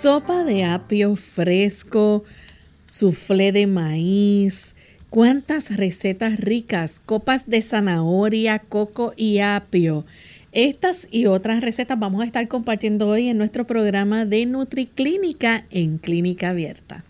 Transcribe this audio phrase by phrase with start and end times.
[0.00, 2.24] Sopa de apio fresco,
[2.86, 4.74] soufflé de maíz,
[5.10, 10.06] cuántas recetas ricas, copas de zanahoria, coco y apio.
[10.52, 15.98] Estas y otras recetas vamos a estar compartiendo hoy en nuestro programa de NutriClínica en
[15.98, 17.04] Clínica Abierta.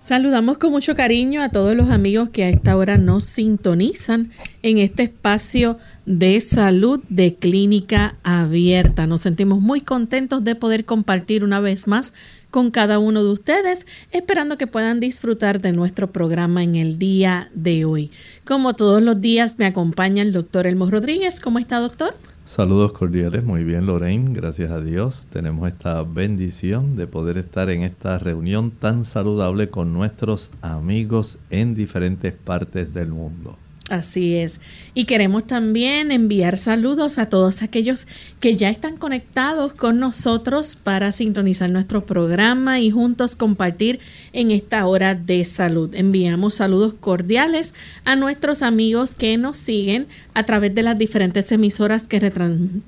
[0.00, 4.30] Saludamos con mucho cariño a todos los amigos que a esta hora nos sintonizan
[4.62, 9.06] en este espacio de salud de clínica abierta.
[9.06, 12.14] Nos sentimos muy contentos de poder compartir una vez más
[12.50, 17.50] con cada uno de ustedes, esperando que puedan disfrutar de nuestro programa en el día
[17.54, 18.10] de hoy.
[18.46, 21.40] Como todos los días me acompaña el doctor Elmo Rodríguez.
[21.40, 22.14] ¿Cómo está, doctor?
[22.44, 27.82] Saludos cordiales, muy bien Lorraine, gracias a Dios tenemos esta bendición de poder estar en
[27.82, 33.56] esta reunión tan saludable con nuestros amigos en diferentes partes del mundo.
[33.90, 34.60] Así es.
[34.94, 38.06] Y queremos también enviar saludos a todos aquellos
[38.38, 43.98] que ya están conectados con nosotros para sintonizar nuestro programa y juntos compartir
[44.32, 45.92] en esta hora de salud.
[45.92, 47.74] Enviamos saludos cordiales
[48.04, 52.20] a nuestros amigos que nos siguen a través de las diferentes emisoras que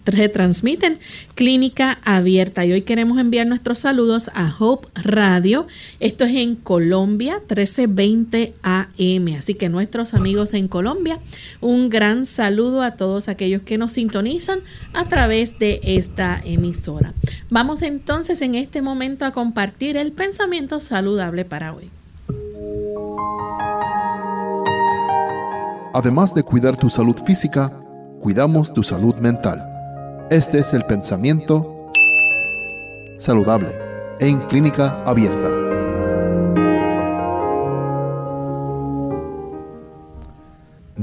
[0.04, 1.00] retransmiten
[1.34, 2.64] Clínica Abierta.
[2.64, 5.66] Y hoy queremos enviar nuestros saludos a Hope Radio.
[5.98, 9.34] Esto es en Colombia, 1320 AM.
[9.36, 10.91] Así que nuestros amigos en Colombia
[11.60, 14.60] un gran saludo a todos aquellos que nos sintonizan
[14.94, 17.14] a través de esta emisora.
[17.50, 21.90] Vamos entonces en este momento a compartir el pensamiento saludable para hoy.
[25.94, 27.70] Además de cuidar tu salud física,
[28.20, 29.68] cuidamos tu salud mental.
[30.30, 31.90] Este es el pensamiento
[33.18, 33.68] saludable
[34.18, 35.61] en clínica abierta.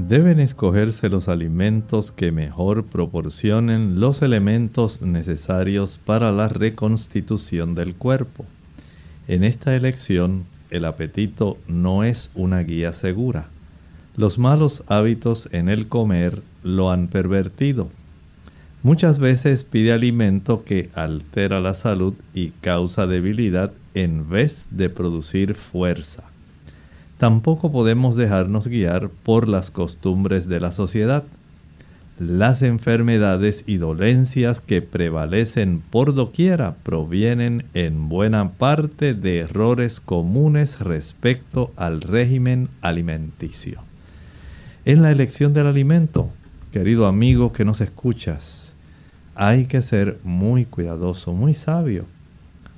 [0.10, 8.44] Deben escogerse los alimentos que mejor proporcionen los elementos necesarios para la reconstitución del cuerpo.
[9.28, 13.50] En esta elección, el apetito no es una guía segura.
[14.18, 17.88] Los malos hábitos en el comer lo han pervertido.
[18.82, 25.54] Muchas veces pide alimento que altera la salud y causa debilidad en vez de producir
[25.54, 26.29] fuerza.
[27.20, 31.26] Tampoco podemos dejarnos guiar por las costumbres de la sociedad.
[32.18, 40.80] Las enfermedades y dolencias que prevalecen por doquiera provienen en buena parte de errores comunes
[40.80, 43.82] respecto al régimen alimenticio.
[44.86, 46.30] En la elección del alimento,
[46.72, 48.72] querido amigo que nos escuchas,
[49.36, 52.06] hay que ser muy cuidadoso, muy sabio.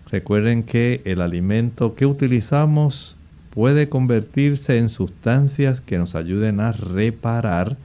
[0.10, 3.20] Recuerden que el alimento que utilizamos
[3.54, 7.78] puede convertirse en sustancias que nos ayuden a reparar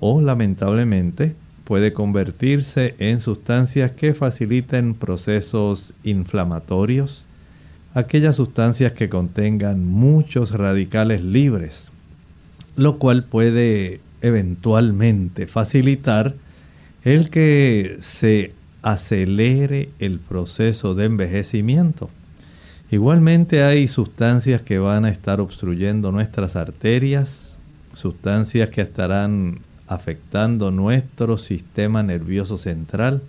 [0.00, 1.34] o lamentablemente
[1.64, 7.24] puede convertirse en sustancias que faciliten procesos inflamatorios,
[7.94, 11.90] aquellas sustancias que contengan muchos radicales libres,
[12.76, 16.34] lo cual puede eventualmente facilitar
[17.04, 18.52] el que se
[18.82, 22.10] acelere el proceso de envejecimiento.
[22.90, 27.58] Igualmente hay sustancias que van a estar obstruyendo nuestras arterias,
[27.94, 29.56] sustancias que estarán
[29.88, 33.22] afectando nuestro sistema nervioso central.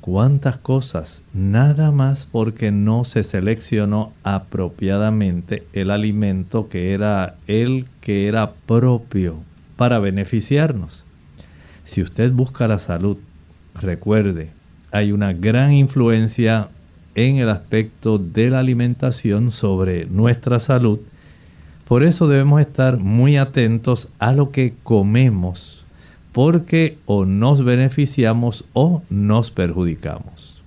[0.00, 1.24] ¿Cuántas cosas?
[1.34, 9.38] Nada más porque no se seleccionó apropiadamente el alimento que era el que era propio
[9.76, 11.04] para beneficiarnos.
[11.84, 13.18] Si usted busca la salud,
[13.74, 14.50] recuerde,
[14.92, 16.68] hay una gran influencia
[17.14, 21.00] en el aspecto de la alimentación sobre nuestra salud.
[21.86, 25.84] Por eso debemos estar muy atentos a lo que comemos,
[26.32, 30.58] porque o nos beneficiamos o nos perjudicamos.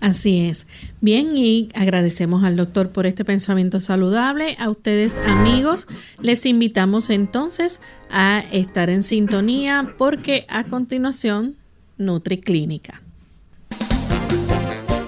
[0.00, 0.66] Así es.
[1.02, 4.56] Bien, y agradecemos al doctor por este pensamiento saludable.
[4.58, 5.86] A ustedes amigos,
[6.20, 7.80] les invitamos entonces
[8.10, 11.56] a estar en sintonía porque a continuación,
[11.98, 13.02] NutriClínica.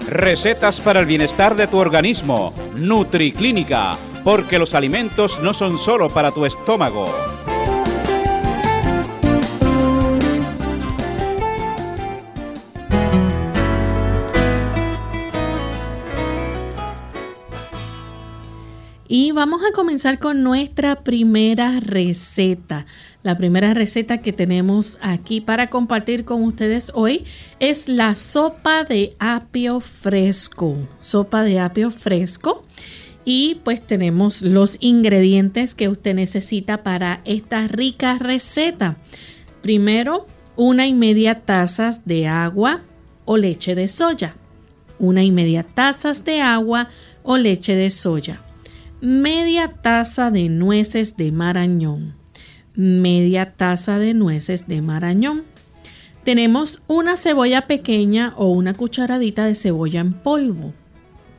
[0.07, 2.53] Recetas para el bienestar de tu organismo.
[2.75, 7.05] NutriClínica porque los alimentos no son solo para tu estómago.
[19.15, 22.87] Y vamos a comenzar con nuestra primera receta.
[23.21, 27.23] La primera receta que tenemos aquí para compartir con ustedes hoy
[27.59, 30.79] es la sopa de apio fresco.
[30.99, 32.65] Sopa de apio fresco.
[33.23, 38.97] Y pues tenemos los ingredientes que usted necesita para esta rica receta.
[39.61, 40.25] Primero,
[40.55, 42.81] una y media tazas de agua
[43.25, 44.33] o leche de soya.
[44.97, 46.89] Una y media tazas de agua
[47.21, 48.41] o leche de soya
[49.03, 52.15] media taza de nueces de marañón.
[52.73, 55.43] Media taza de nueces de marañón.
[56.23, 60.73] Tenemos una cebolla pequeña o una cucharadita de cebolla en polvo.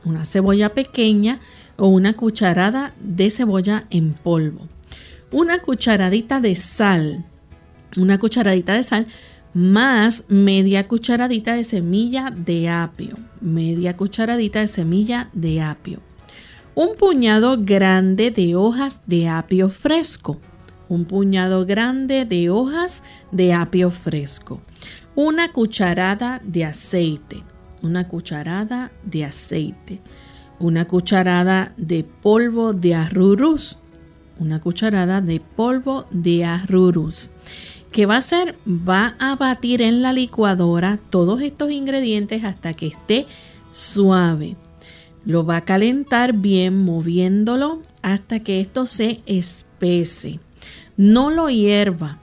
[0.03, 1.39] Una cebolla pequeña
[1.77, 4.67] o una cucharada de cebolla en polvo.
[5.31, 7.25] Una cucharadita de sal.
[7.97, 9.07] Una cucharadita de sal
[9.55, 13.17] más media cucharadita de semilla de apio.
[13.41, 16.04] Media cucharadita de semilla de apio
[16.75, 20.41] un puñado grande de hojas de apio fresco,
[20.89, 24.59] un puñado grande de hojas de apio fresco,
[25.15, 27.43] una cucharada de aceite,
[27.81, 30.01] una cucharada de aceite,
[30.59, 33.79] una cucharada de polvo de arrurús,
[34.37, 37.31] una cucharada de polvo de arrurús.
[37.93, 38.57] ¿Qué va a hacer?
[38.67, 43.27] Va a batir en la licuadora todos estos ingredientes hasta que esté
[43.71, 44.57] suave.
[45.25, 50.39] Lo va a calentar bien moviéndolo hasta que esto se espese.
[50.97, 52.19] No lo hierva.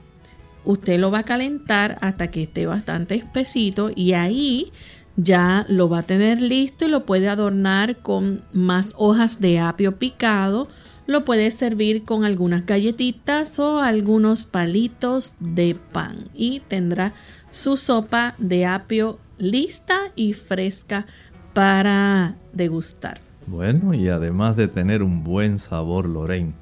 [0.65, 4.71] Usted lo va a calentar hasta que esté bastante espesito y ahí
[5.17, 9.97] ya lo va a tener listo y lo puede adornar con más hojas de apio
[9.97, 10.69] picado.
[11.05, 17.13] Lo puede servir con algunas galletitas o algunos palitos de pan y tendrá
[17.51, 21.05] su sopa de apio lista y fresca
[21.53, 23.19] para degustar.
[23.45, 26.53] Bueno, y además de tener un buen sabor, Lorraine,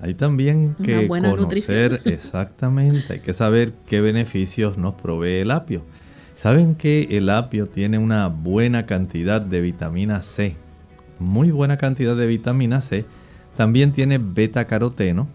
[0.00, 5.82] hay también que conocer exactamente, hay que saber qué beneficios nos provee el apio.
[6.34, 10.56] Saben que el apio tiene una buena cantidad de vitamina C,
[11.20, 13.04] muy buena cantidad de vitamina C.
[13.56, 15.28] También tiene beta caroteno,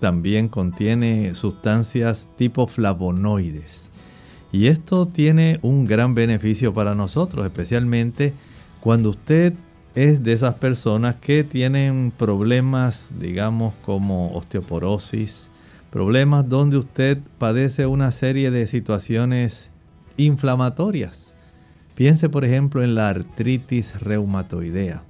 [0.00, 3.91] también contiene sustancias tipo flavonoides.
[4.52, 8.34] Y esto tiene un gran beneficio para nosotros, especialmente
[8.80, 9.54] cuando usted
[9.94, 15.48] es de esas personas que tienen problemas, digamos, como osteoporosis,
[15.90, 19.70] problemas donde usted padece una serie de situaciones
[20.18, 21.34] inflamatorias.
[21.94, 25.02] Piense, por ejemplo, en la artritis reumatoidea.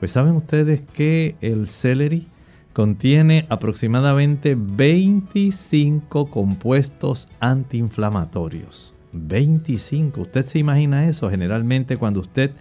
[0.00, 2.26] Pues saben ustedes que el celery
[2.72, 8.94] contiene aproximadamente 25 compuestos antiinflamatorios.
[9.12, 10.22] 25.
[10.22, 11.30] ¿Usted se imagina eso?
[11.30, 12.52] Generalmente cuando usted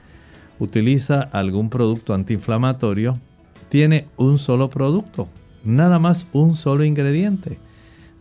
[0.60, 3.20] utiliza algún producto antiinflamatorio,
[3.70, 5.30] tiene un solo producto,
[5.64, 7.58] nada más un solo ingrediente.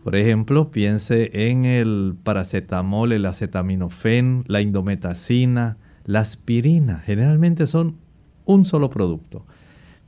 [0.03, 7.03] Por ejemplo, piense en el paracetamol, el acetaminofén, la indometacina, la aspirina.
[7.05, 7.97] Generalmente son
[8.45, 9.45] un solo producto.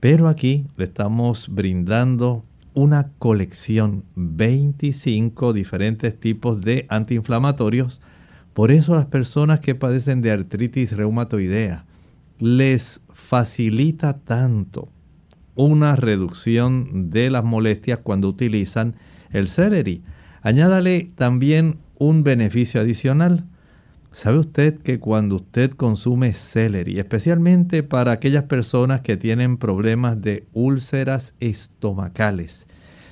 [0.04, 2.44] Pero aquí le estamos brindando
[2.74, 8.02] una colección, 25 diferentes tipos de antiinflamatorios.
[8.54, 11.86] Por eso las personas que padecen de artritis reumatoidea
[12.38, 14.90] les facilita tanto
[15.56, 18.98] una reducción de las molestias cuando utilizan
[19.32, 20.04] el celery.
[20.42, 23.46] Añádale también un beneficio adicional.
[24.14, 30.46] ¿Sabe usted que cuando usted consume celery, especialmente para aquellas personas que tienen problemas de
[30.54, 32.68] úlceras estomacales,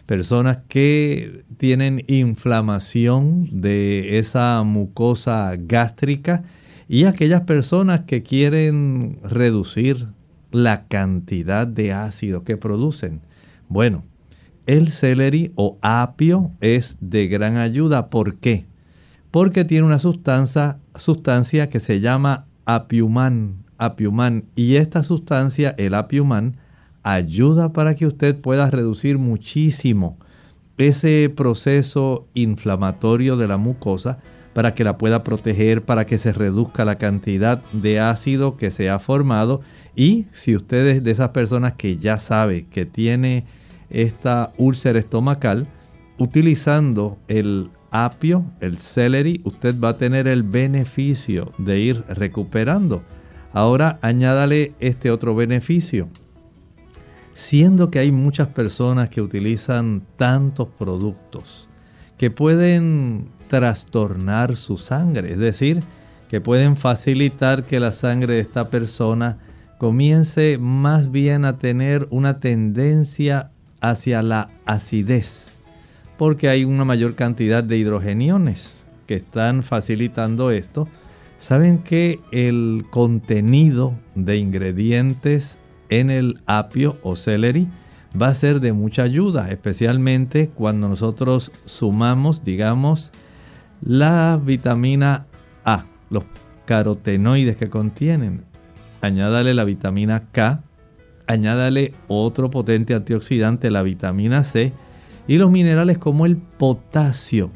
[0.06, 6.44] personas que tienen inflamación de esa mucosa gástrica
[6.88, 10.06] y aquellas personas que quieren reducir
[10.52, 13.22] la cantidad de ácido que producen?
[13.70, 14.04] Bueno,
[14.68, 18.12] el celery o apio es de gran ayuda.
[18.12, 18.68] ¿Por qué?
[19.32, 24.46] porque tiene una sustancia, sustancia que se llama apiumán, apiumán.
[24.56, 26.58] Y esta sustancia, el apiumán,
[27.04, 30.18] ayuda para que usted pueda reducir muchísimo
[30.78, 34.20] ese proceso inflamatorio de la mucosa
[34.54, 38.90] para que la pueda proteger, para que se reduzca la cantidad de ácido que se
[38.90, 39.62] ha formado.
[39.96, 43.46] Y si usted es de esas personas que ya sabe que tiene
[43.90, 45.68] esta úlcera estomacal,
[46.18, 53.04] utilizando el apio, el celery, usted va a tener el beneficio de ir recuperando.
[53.54, 56.10] Ahora añádale este otro beneficio.
[57.34, 61.70] siendo que hay muchas personas que utilizan tantos productos
[62.18, 65.82] que pueden trastornar su sangre, es decir,
[66.30, 69.40] que pueden facilitar que la sangre de esta persona
[69.80, 75.58] comience más bien a tener una tendencia hacia la acidez,
[76.22, 80.88] porque hay una mayor cantidad de hidrogeniones que están facilitando esto.
[81.40, 85.58] Saben que el contenido de ingredientes
[85.90, 87.68] en el apio o celery
[88.22, 93.12] va a ser de mucha ayuda, especialmente cuando nosotros sumamos, digamos,
[93.82, 95.26] la vitamina
[95.66, 96.26] A, los
[96.66, 98.44] carotenoides que contienen.
[99.02, 100.62] Añádale la vitamina K,
[101.26, 104.72] añádale otro potente antioxidante, la vitamina C,
[105.32, 107.52] y los minerales como el potasio.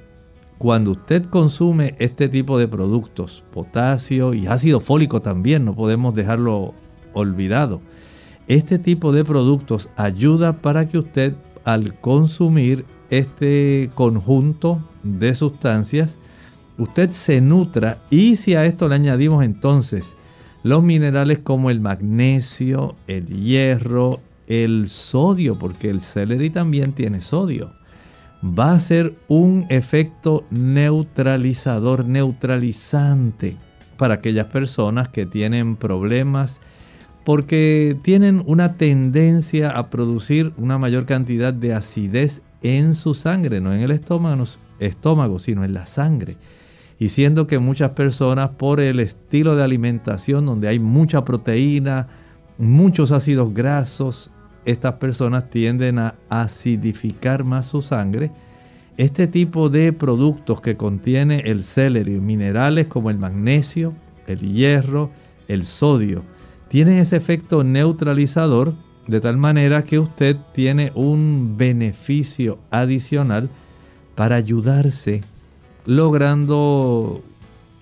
[0.57, 6.73] Cuando usted consume este tipo de productos, potasio y ácido fólico también, no podemos dejarlo
[7.13, 7.81] olvidado
[8.47, 16.17] este tipo de productos ayuda para que usted al consumir este conjunto de sustancias,
[16.77, 20.13] usted se nutra y si a esto le añadimos entonces
[20.63, 27.73] los minerales como el magnesio, el hierro, el sodio, porque el celery también tiene sodio,
[28.43, 33.57] va a ser un efecto neutralizador, neutralizante
[33.97, 36.59] para aquellas personas que tienen problemas
[37.25, 43.73] porque tienen una tendencia a producir una mayor cantidad de acidez en su sangre, no
[43.73, 44.43] en el estómago,
[44.79, 46.37] estómago, sino en la sangre.
[46.99, 52.07] Y siendo que muchas personas por el estilo de alimentación donde hay mucha proteína,
[52.59, 54.31] muchos ácidos grasos,
[54.65, 58.31] estas personas tienden a acidificar más su sangre.
[58.97, 63.93] Este tipo de productos que contiene el celery, minerales como el magnesio,
[64.27, 65.11] el hierro,
[65.47, 66.23] el sodio,
[66.69, 68.73] tienen ese efecto neutralizador
[69.07, 73.49] de tal manera que usted tiene un beneficio adicional
[74.15, 75.21] para ayudarse
[75.85, 77.21] logrando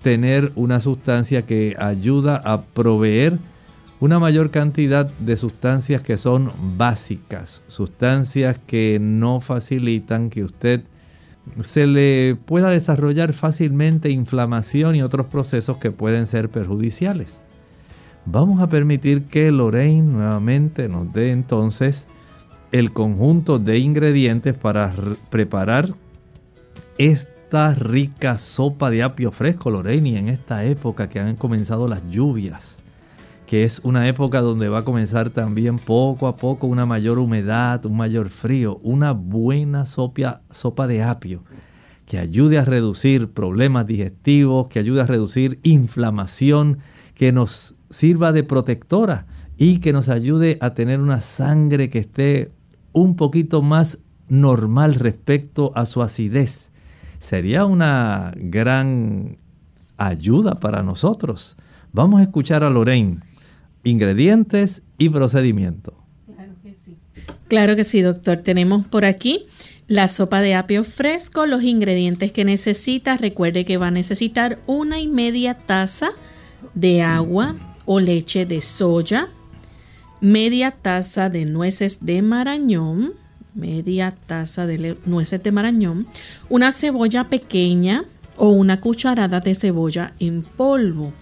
[0.02, 3.38] tener una sustancia que ayuda a proveer
[4.04, 10.82] una mayor cantidad de sustancias que son básicas, sustancias que no facilitan que usted
[11.62, 17.40] se le pueda desarrollar fácilmente inflamación y otros procesos que pueden ser perjudiciales.
[18.26, 22.06] Vamos a permitir que Lorraine nuevamente nos dé entonces
[22.72, 24.92] el conjunto de ingredientes para
[25.30, 25.94] preparar
[26.98, 32.02] esta rica sopa de apio fresco, Lorraine, y en esta época que han comenzado las
[32.10, 32.83] lluvias,
[33.46, 37.84] que es una época donde va a comenzar también poco a poco una mayor humedad,
[37.84, 41.42] un mayor frío, una buena sopa, de apio
[42.06, 46.78] que ayude a reducir problemas digestivos, que ayude a reducir inflamación,
[47.14, 52.52] que nos sirva de protectora y que nos ayude a tener una sangre que esté
[52.92, 53.98] un poquito más
[54.28, 56.70] normal respecto a su acidez.
[57.18, 59.38] Sería una gran
[59.96, 61.56] ayuda para nosotros.
[61.92, 63.20] Vamos a escuchar a Lorraine.
[63.84, 65.94] Ingredientes y procedimiento.
[66.26, 66.96] Claro que sí.
[67.48, 68.38] Claro que sí, doctor.
[68.38, 69.46] Tenemos por aquí
[69.86, 73.16] la sopa de apio fresco, los ingredientes que necesita.
[73.16, 76.10] Recuerde que va a necesitar una y media taza
[76.74, 77.54] de agua,
[77.86, 79.28] o leche de soya,
[80.20, 83.12] media taza de nueces de marañón,
[83.54, 86.06] media taza de nueces de marañón,
[86.48, 88.04] una cebolla pequeña
[88.36, 91.12] o una cucharada de cebolla en polvo,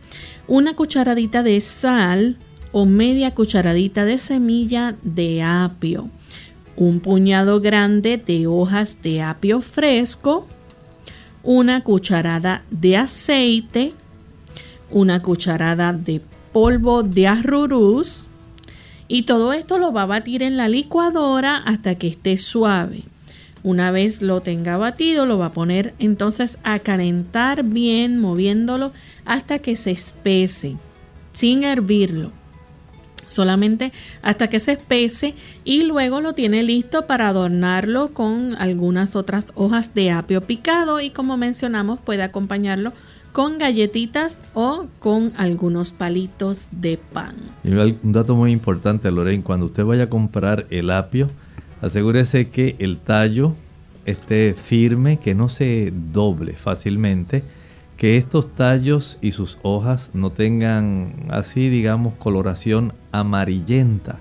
[0.46, 2.36] una cucharadita de sal
[2.72, 6.08] o media cucharadita de semilla de apio,
[6.76, 10.46] un puñado grande de hojas de apio fresco,
[11.42, 13.92] una cucharada de aceite,
[14.90, 18.28] una cucharada de polvo de arrurús
[19.08, 23.02] y todo esto lo va a batir en la licuadora hasta que esté suave.
[23.62, 28.92] Una vez lo tenga batido, lo va a poner entonces a calentar bien, moviéndolo
[29.24, 30.76] hasta que se espese,
[31.32, 32.32] sin hervirlo.
[33.32, 35.34] Solamente hasta que se espese
[35.64, 41.10] y luego lo tiene listo para adornarlo con algunas otras hojas de apio picado y
[41.10, 42.92] como mencionamos puede acompañarlo
[43.32, 47.34] con galletitas o con algunos palitos de pan.
[47.64, 51.30] Un dato muy importante, Lorraine, cuando usted vaya a comprar el apio,
[51.80, 53.54] asegúrese que el tallo
[54.04, 57.42] esté firme, que no se doble fácilmente,
[57.96, 64.18] que estos tallos y sus hojas no tengan así, digamos, coloración amarillenta.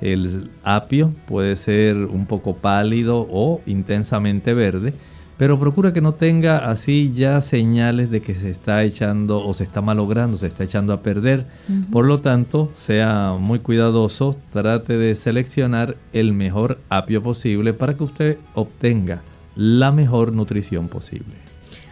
[0.00, 4.94] El apio puede ser un poco pálido o intensamente verde,
[5.36, 9.64] pero procura que no tenga así ya señales de que se está echando o se
[9.64, 11.46] está malogrando, se está echando a perder.
[11.90, 18.04] Por lo tanto, sea muy cuidadoso, trate de seleccionar el mejor apio posible para que
[18.04, 19.22] usted obtenga
[19.56, 21.49] la mejor nutrición posible.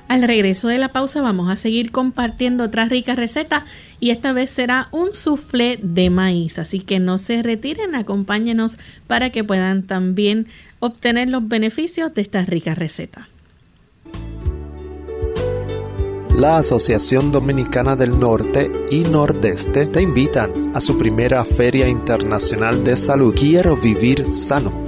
[0.08, 3.64] Al regreso de la pausa vamos a seguir compartiendo otras ricas recetas
[4.00, 9.28] y esta vez será un soufflé de maíz, así que no se retiren, acompáñenos para
[9.30, 10.46] que puedan también
[10.80, 13.26] obtener los beneficios de estas ricas recetas.
[16.34, 22.96] La Asociación Dominicana del Norte y Nordeste te invitan a su primera Feria Internacional de
[22.96, 23.34] Salud.
[23.34, 24.87] Quiero Vivir Sano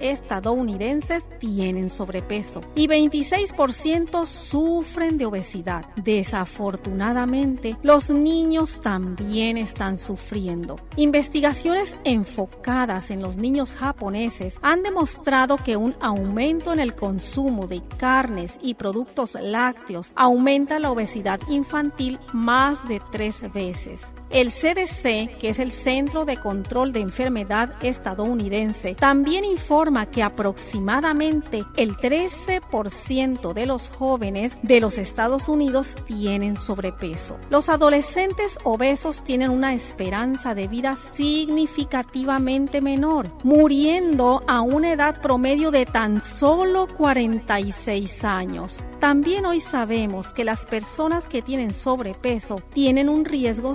[0.00, 5.86] estadounidenses tienen sobrepeso y 26% sufren de obesidad.
[5.96, 10.80] Desafortunadamente, los niños también están sufriendo.
[10.96, 17.82] Investigaciones enfocadas en los niños japoneses han demostrado que un aumento en el consumo de
[17.98, 24.02] carnes y productos lácteos aumenta la obesidad infantil más de tres veces.
[24.30, 31.64] El CDC, que es el Centro de Control de Enfermedad estadounidense, también informa que aproximadamente
[31.76, 37.38] el 13% de los jóvenes de los Estados Unidos tienen sobrepeso.
[37.50, 45.70] Los adolescentes obesos tienen una esperanza de vida significativamente menor, muriendo a una edad promedio
[45.70, 48.84] de tan solo 46 años.
[48.98, 53.74] También hoy sabemos que las personas que tienen sobrepeso tienen un riesgo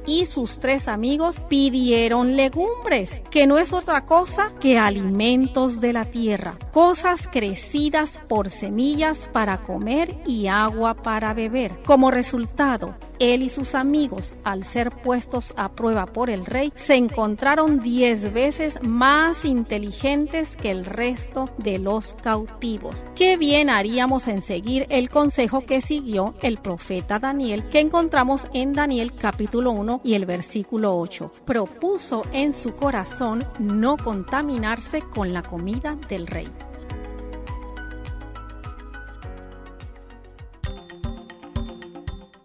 [0.05, 6.05] y sus tres amigos pidieron legumbres, que no es otra cosa que alimentos de la
[6.05, 11.79] tierra, cosas crecidas por semillas para comer y agua para beber.
[11.85, 16.95] Como resultado, él y sus amigos, al ser puestos a prueba por el rey, se
[16.95, 23.05] encontraron diez veces más inteligentes que el resto de los cautivos.
[23.15, 28.73] Qué bien haríamos en seguir el consejo que siguió el profeta Daniel, que encontramos en
[28.73, 31.33] Daniel capítulo 1 y el versículo 8.
[31.45, 36.47] Propuso en su corazón no contaminarse con la comida del rey.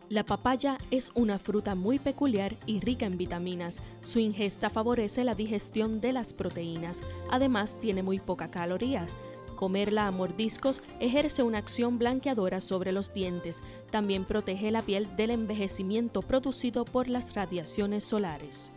[0.09, 3.83] La papaya es una fruta muy peculiar y rica en vitaminas.
[4.01, 7.03] Su ingesta favorece la digestión de las proteínas.
[7.31, 9.15] Además, tiene muy pocas calorías.
[9.57, 13.59] Comerla a mordiscos ejerce una acción blanqueadora sobre los dientes.
[13.91, 18.73] También protege la piel del envejecimiento producido por las radiaciones solares.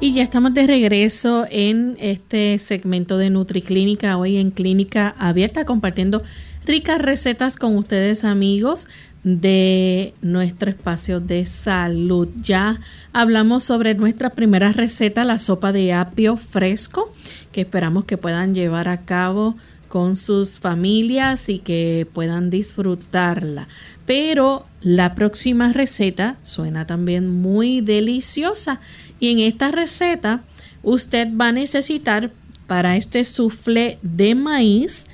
[0.00, 6.22] Y ya estamos de regreso en este segmento de NutriClínica, hoy en Clínica Abierta, compartiendo
[6.64, 8.86] ricas recetas con ustedes amigos
[9.24, 12.28] de nuestro espacio de salud.
[12.40, 12.80] Ya
[13.12, 17.12] hablamos sobre nuestra primera receta, la sopa de apio fresco,
[17.52, 19.56] que esperamos que puedan llevar a cabo
[19.88, 23.68] con sus familias y que puedan disfrutarla.
[24.06, 28.80] Pero la próxima receta suena también muy deliciosa
[29.18, 30.42] y en esta receta
[30.82, 32.30] usted va a necesitar
[32.66, 35.06] para este soufflé de maíz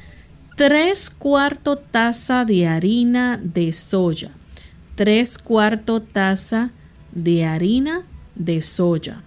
[0.56, 4.30] 3 cuartos taza de harina de soya,
[4.94, 6.70] 3 cuartos taza
[7.10, 8.02] de harina
[8.36, 9.20] de soya,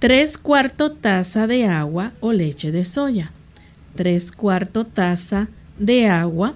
[0.00, 3.32] 3 cuartos taza de agua o leche de soya,
[3.96, 6.52] 3 cuartos taza de agua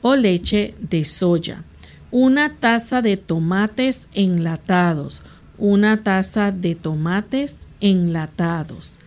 [0.00, 1.62] o leche de soya,
[2.10, 5.22] una taza de tomates enlatados,
[5.58, 8.98] una taza de tomates enlatados.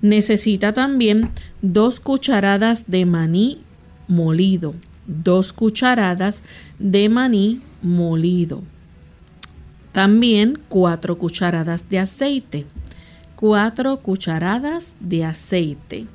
[0.00, 3.63] Necesita también dos cucharadas de maní
[4.08, 4.74] molido,
[5.06, 6.42] dos cucharadas
[6.78, 8.62] de maní molido.
[9.92, 12.66] También cuatro cucharadas de aceite,
[13.36, 16.06] cuatro cucharadas de aceite.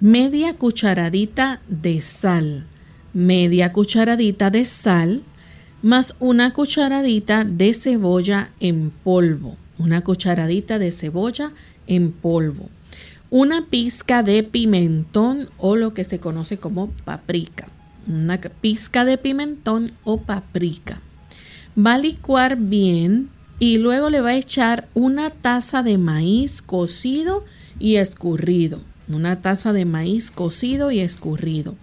[0.00, 2.66] Media cucharadita de sal,
[3.12, 5.22] media cucharadita de sal,
[5.82, 11.52] más una cucharadita de cebolla en polvo, una cucharadita de cebolla
[11.86, 12.68] en polvo,
[13.34, 17.66] una pizca de pimentón o lo que se conoce como paprika,
[18.06, 21.00] una pizca de pimentón o paprika.
[21.76, 27.44] Va a licuar bien y luego le va a echar una taza de maíz cocido
[27.80, 31.74] y escurrido, una taza de maíz cocido y escurrido.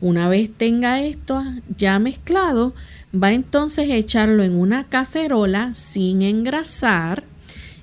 [0.00, 1.42] Una vez tenga esto
[1.76, 2.72] ya mezclado,
[3.12, 7.24] va entonces a echarlo en una cacerola sin engrasar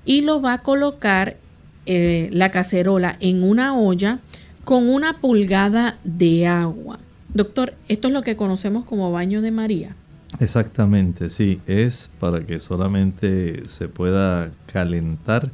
[0.06, 1.41] y lo va a colocar
[1.94, 4.20] eh, la cacerola en una olla
[4.64, 7.00] con una pulgada de agua.
[7.34, 9.94] Doctor, esto es lo que conocemos como baño de María.
[10.40, 15.50] Exactamente, sí, es para que solamente se pueda calentar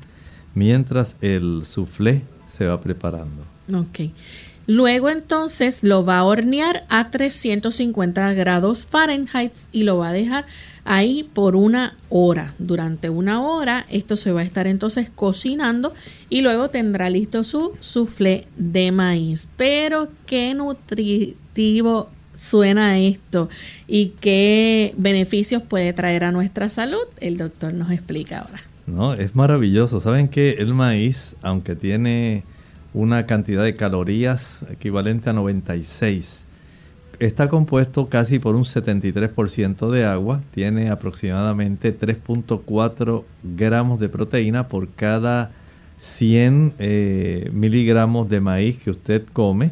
[0.53, 3.43] mientras el soufflé se va preparando.
[3.73, 4.11] Ok.
[4.67, 10.45] Luego entonces lo va a hornear a 350 grados Fahrenheit y lo va a dejar
[10.83, 12.53] ahí por una hora.
[12.59, 15.93] Durante una hora esto se va a estar entonces cocinando
[16.29, 19.47] y luego tendrá listo su soufflé de maíz.
[19.55, 23.49] Pero qué nutritivo suena esto
[23.87, 27.03] y qué beneficios puede traer a nuestra salud.
[27.21, 28.61] El doctor nos explica ahora.
[28.85, 30.01] No, es maravilloso.
[30.01, 32.43] Saben que el maíz, aunque tiene
[32.93, 36.45] una cantidad de calorías equivalente a 96.
[37.19, 43.23] Está compuesto casi por un 73% de agua, tiene aproximadamente 3.4
[43.55, 45.51] gramos de proteína por cada
[45.97, 49.71] 100 eh, miligramos de maíz que usted come.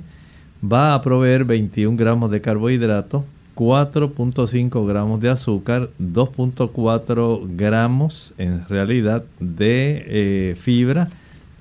[0.64, 3.24] Va a proveer 21 gramos de carbohidrato,
[3.56, 11.10] 4.5 gramos de azúcar, 2.4 gramos en realidad de eh, fibra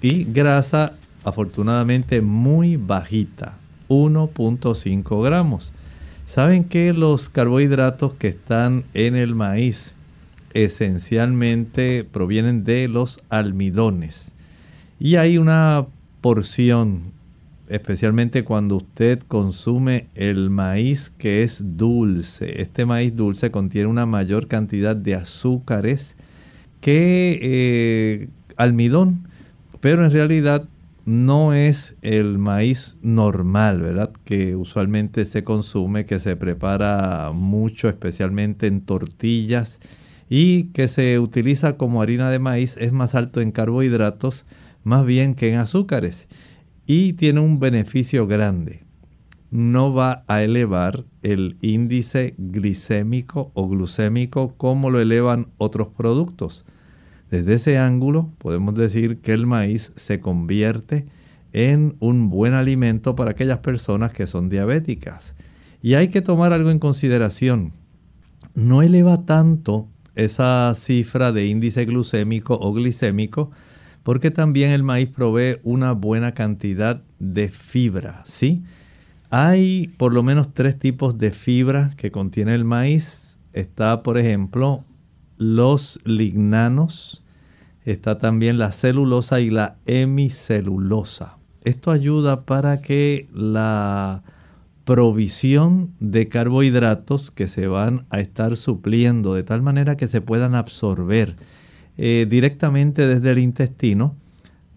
[0.01, 3.57] y grasa afortunadamente muy bajita,
[3.89, 5.73] 1.5 gramos.
[6.27, 9.95] Saben que los carbohidratos que están en el maíz
[10.55, 14.33] esencialmente provienen de los almidones.
[14.99, 15.87] Y hay una
[16.21, 17.13] porción,
[17.69, 22.63] especialmente cuando usted consume el maíz que es dulce.
[22.63, 26.15] Este maíz dulce contiene una mayor cantidad de azúcares
[26.81, 29.29] que eh, almidón,
[29.81, 30.69] pero en realidad
[31.05, 34.13] no es el maíz normal, ¿verdad?
[34.25, 39.81] Que usualmente se consume, que se prepara mucho, especialmente en tortillas
[40.29, 44.47] y que se utiliza como harina de maíz, es más alto en carbohidratos
[44.83, 46.29] más bien que en azúcares
[46.87, 48.85] y tiene un beneficio grande.
[49.51, 56.65] No va a elevar el índice glicémico o glucémico como lo elevan otros productos.
[57.35, 61.05] Desde ese ángulo podemos decir que el maíz se convierte
[61.53, 65.35] en un buen alimento para aquellas personas que son diabéticas.
[65.83, 67.73] Y hay que tomar algo en consideración.
[68.55, 73.51] No eleva tanto esa cifra de índice glucémico o glicémico
[74.05, 78.63] porque también el maíz provee una buena cantidad de fibra, ¿sí?
[79.31, 83.41] Hay por lo menos tres tipos de fibra que contiene el maíz.
[83.53, 84.85] Está, por ejemplo,
[85.37, 87.24] los lignanos,
[87.85, 91.39] está también la celulosa y la hemicelulosa.
[91.65, 94.23] Esto ayuda para que la
[94.85, 100.55] provisión de carbohidratos que se van a estar supliendo de tal manera que se puedan
[100.55, 101.37] absorber
[101.97, 104.17] eh, directamente desde el intestino,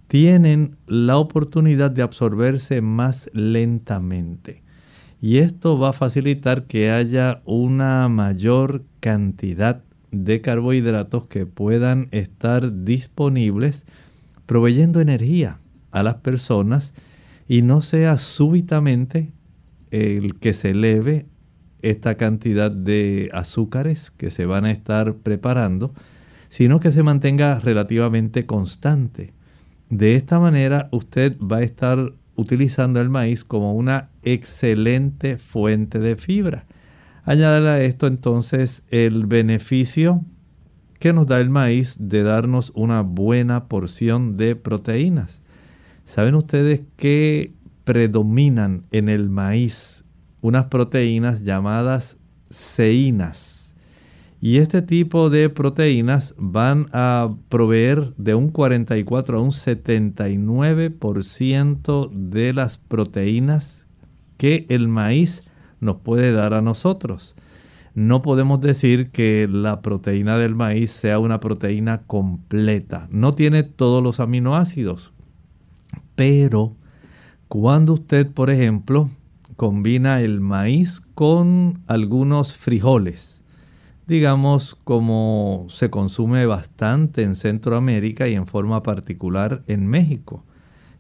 [0.07, 4.63] tienen la oportunidad de absorberse más lentamente.
[5.19, 12.83] Y esto va a facilitar que haya una mayor cantidad de carbohidratos que puedan estar
[12.83, 13.85] disponibles
[14.45, 15.59] proveyendo energía
[15.91, 16.93] a las personas
[17.47, 19.31] y no sea súbitamente
[19.91, 21.25] el que se eleve
[21.81, 25.93] esta cantidad de azúcares que se van a estar preparando,
[26.49, 29.33] sino que se mantenga relativamente constante.
[29.89, 36.15] De esta manera usted va a estar utilizando el maíz como una excelente fuente de
[36.15, 36.65] fibra.
[37.27, 40.23] Añadir a esto entonces el beneficio
[40.97, 45.41] que nos da el maíz de darnos una buena porción de proteínas.
[46.05, 47.51] ¿Saben ustedes que
[47.83, 50.05] predominan en el maíz
[50.39, 52.17] unas proteínas llamadas
[52.49, 53.75] ceínas?
[54.39, 62.53] Y este tipo de proteínas van a proveer de un 44 a un 79% de
[62.53, 63.85] las proteínas
[64.37, 65.43] que el maíz
[65.79, 67.35] nos puede dar a nosotros
[67.97, 73.07] no podemos decir que la proteína del maíz sea una proteína completa.
[73.09, 75.13] No tiene todos los aminoácidos.
[76.13, 76.75] Pero
[77.47, 79.09] cuando usted, por ejemplo,
[79.55, 83.41] combina el maíz con algunos frijoles,
[84.05, 90.43] digamos como se consume bastante en Centroamérica y en forma particular en México,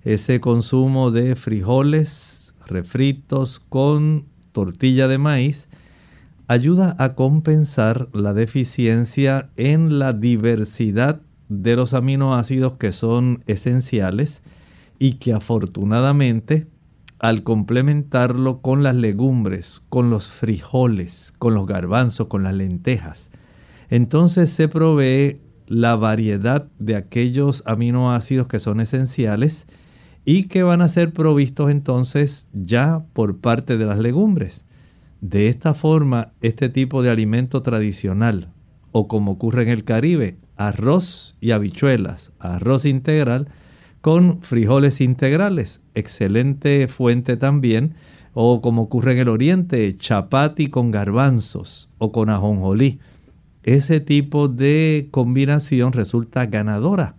[0.01, 4.25] ese consumo de frijoles refritos con
[4.57, 5.69] tortilla de maíz,
[6.47, 14.41] ayuda a compensar la deficiencia en la diversidad de los aminoácidos que son esenciales
[14.97, 16.65] y que afortunadamente
[17.19, 23.29] al complementarlo con las legumbres, con los frijoles, con los garbanzos, con las lentejas,
[23.89, 29.67] entonces se provee la variedad de aquellos aminoácidos que son esenciales
[30.29, 34.65] y que van a ser provistos entonces ya por parte de las legumbres.
[35.21, 38.49] De esta forma, este tipo de alimento tradicional,
[38.91, 43.47] o como ocurre en el Caribe, arroz y habichuelas, arroz integral
[44.01, 47.95] con frijoles integrales, excelente fuente también,
[48.33, 52.99] o como ocurre en el Oriente, chapati con garbanzos o con ajonjolí.
[53.63, 57.15] Ese tipo de combinación resulta ganadora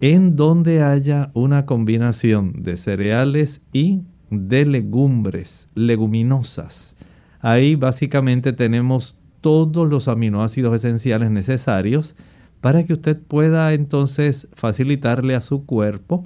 [0.00, 6.96] en donde haya una combinación de cereales y de legumbres, leguminosas
[7.40, 12.16] Ahí básicamente tenemos todos los aminoácidos esenciales necesarios
[12.60, 16.24] para que usted pueda entonces facilitarle a su cuerpo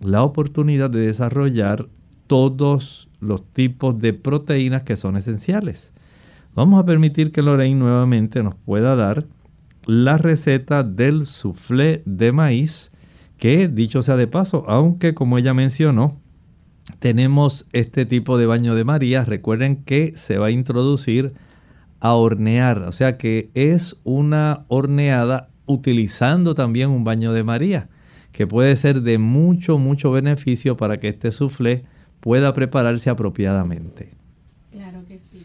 [0.00, 1.86] la oportunidad de desarrollar
[2.26, 5.92] todos los tipos de proteínas que son esenciales.
[6.56, 9.26] Vamos a permitir que Lorraine nuevamente nos pueda dar
[9.84, 12.92] la receta del soufflé de maíz,
[13.38, 16.18] que dicho sea de paso, aunque como ella mencionó,
[16.98, 19.24] tenemos este tipo de baño de María.
[19.24, 21.32] Recuerden que se va a introducir
[22.00, 27.88] a hornear, o sea que es una horneada utilizando también un baño de María,
[28.32, 31.84] que puede ser de mucho, mucho beneficio para que este soufflé
[32.20, 34.12] pueda prepararse apropiadamente.
[34.70, 35.42] Claro que sí.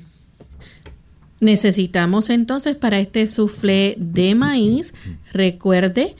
[1.39, 4.93] Necesitamos entonces para este soufflé de maíz,
[5.33, 6.15] recuerde,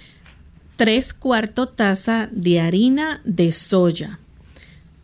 [0.81, 4.17] tres cuartos taza de harina de soya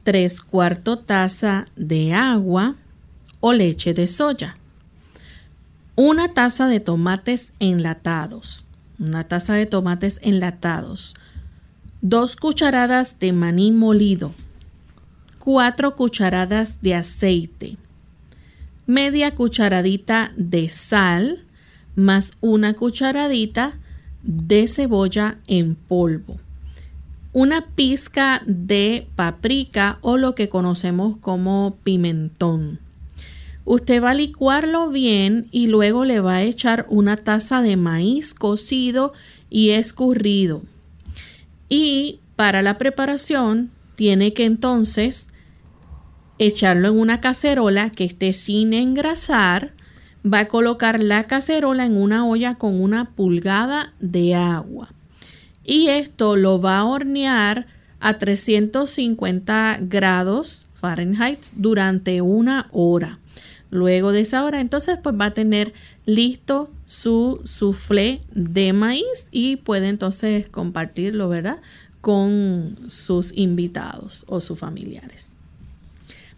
[0.05, 2.73] 3 cuartos taza de agua
[3.41, 4.57] o leche de soya.
[5.95, 8.63] Una taza de tomates enlatados.
[8.97, 11.13] Una taza de tomates enlatados.
[12.01, 14.33] Dos cucharadas de maní molido.
[15.37, 17.77] Cuatro cucharadas de aceite.
[18.87, 21.45] Media cucharadita de sal
[21.95, 23.77] más una cucharadita
[24.27, 26.37] de cebolla en polvo
[27.37, 32.79] una pizca de paprika o lo que conocemos como pimentón.
[33.63, 38.33] Usted va a licuarlo bien y luego le va a echar una taza de maíz
[38.33, 39.13] cocido
[39.51, 40.63] y escurrido.
[41.69, 45.29] Y para la preparación tiene que entonces
[46.39, 49.73] echarlo en una cacerola que esté sin engrasar.
[50.31, 54.89] Va a colocar la cacerola en una olla con una pulgada de agua
[55.67, 57.67] y esto lo va a hornear
[57.99, 63.19] a 350 grados Fahrenheit durante una hora.
[63.69, 65.73] Luego de esa hora, entonces, pues va a tener
[66.05, 71.57] listo su soufflé de maíz y puede entonces compartirlo, ¿verdad?
[71.99, 75.33] Con sus invitados o sus familiares.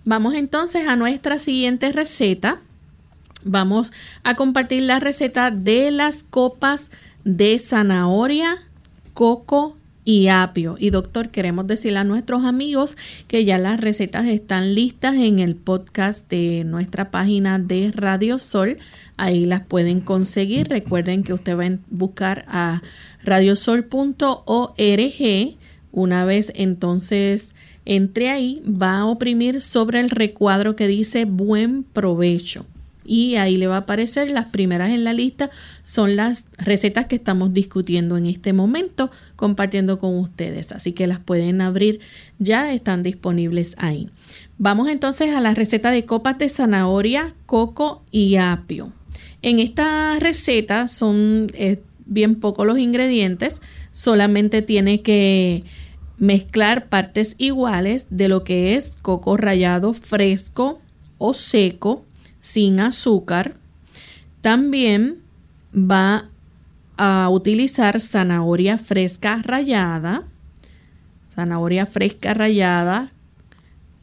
[0.05, 2.59] Vamos entonces a nuestra siguiente receta.
[3.45, 3.91] Vamos
[4.23, 6.91] a compartir la receta de las copas
[7.23, 8.57] de zanahoria
[9.13, 9.75] coco
[10.05, 10.75] y apio.
[10.79, 12.97] Y doctor, queremos decirle a nuestros amigos
[13.27, 18.77] que ya las recetas están listas en el podcast de nuestra página de Radio Sol.
[19.17, 20.67] Ahí las pueden conseguir.
[20.69, 22.81] Recuerden que usted va a buscar a
[23.23, 23.85] radiosol.org.
[25.91, 32.65] Una vez entonces entre ahí, va a oprimir sobre el recuadro que dice buen provecho
[33.09, 35.49] y ahí le va a aparecer las primeras en la lista
[35.83, 41.19] son las recetas que estamos discutiendo en este momento compartiendo con ustedes así que las
[41.19, 41.99] pueden abrir
[42.37, 44.09] ya están disponibles ahí
[44.61, 48.91] Vamos entonces a la receta de copas de zanahoria, coco y apio.
[49.41, 53.61] En esta receta son eh, bien pocos los ingredientes,
[53.93, 55.63] solamente tiene que
[56.17, 60.81] mezclar partes iguales de lo que es coco rallado fresco
[61.17, 62.03] o seco,
[62.39, 63.55] sin azúcar.
[64.41, 65.21] También
[65.73, 66.29] va
[66.97, 70.23] a utilizar zanahoria fresca rallada,
[71.27, 73.11] zanahoria fresca rallada,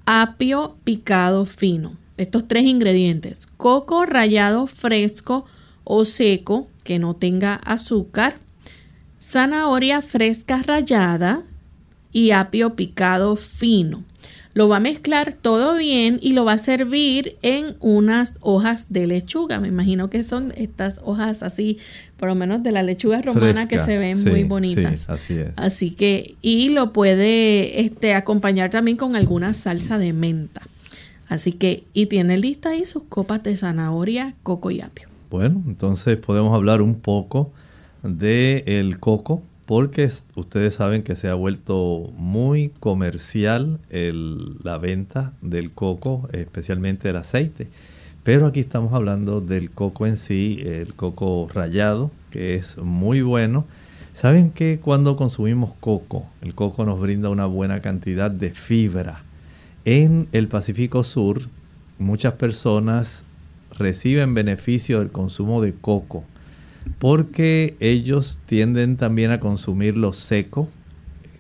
[0.07, 1.97] apio picado fino.
[2.17, 5.45] Estos tres ingredientes, coco rallado fresco
[5.85, 8.39] o seco que no tenga azúcar,
[9.21, 11.43] zanahoria fresca rallada
[12.13, 14.05] y apio picado fino.
[14.57, 19.07] Lo va a mezclar todo bien y lo va a servir en unas hojas de
[19.07, 19.61] lechuga.
[19.61, 21.77] Me imagino que son estas hojas así,
[22.17, 25.11] por lo menos de la lechuga romana que se ven muy bonitas.
[25.11, 25.49] así es.
[25.57, 30.63] Así que, y lo puede este, acompañar también con alguna salsa de menta.
[31.29, 35.07] Así que, y tiene lista ahí sus copas de zanahoria, coco y apio.
[35.29, 37.53] Bueno, entonces podemos hablar un poco
[38.03, 45.73] del el coco porque ustedes saben que se ha vuelto muy comercial la venta del
[45.73, 47.69] coco, especialmente el aceite.
[48.23, 53.67] Pero aquí estamos hablando del coco en sí, el coco rallado, que es muy bueno.
[54.15, 59.23] Saben que cuando consumimos coco, el coco nos brinda una buena cantidad de fibra.
[59.85, 61.43] En el Pacífico Sur,
[61.99, 63.25] muchas personas
[63.79, 66.25] reciben beneficio del consumo de coco
[66.99, 70.69] porque ellos tienden también a consumirlo seco.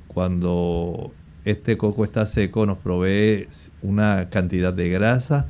[0.08, 1.12] Cuando
[1.44, 3.46] este coco está seco nos provee
[3.82, 5.46] una cantidad de grasa,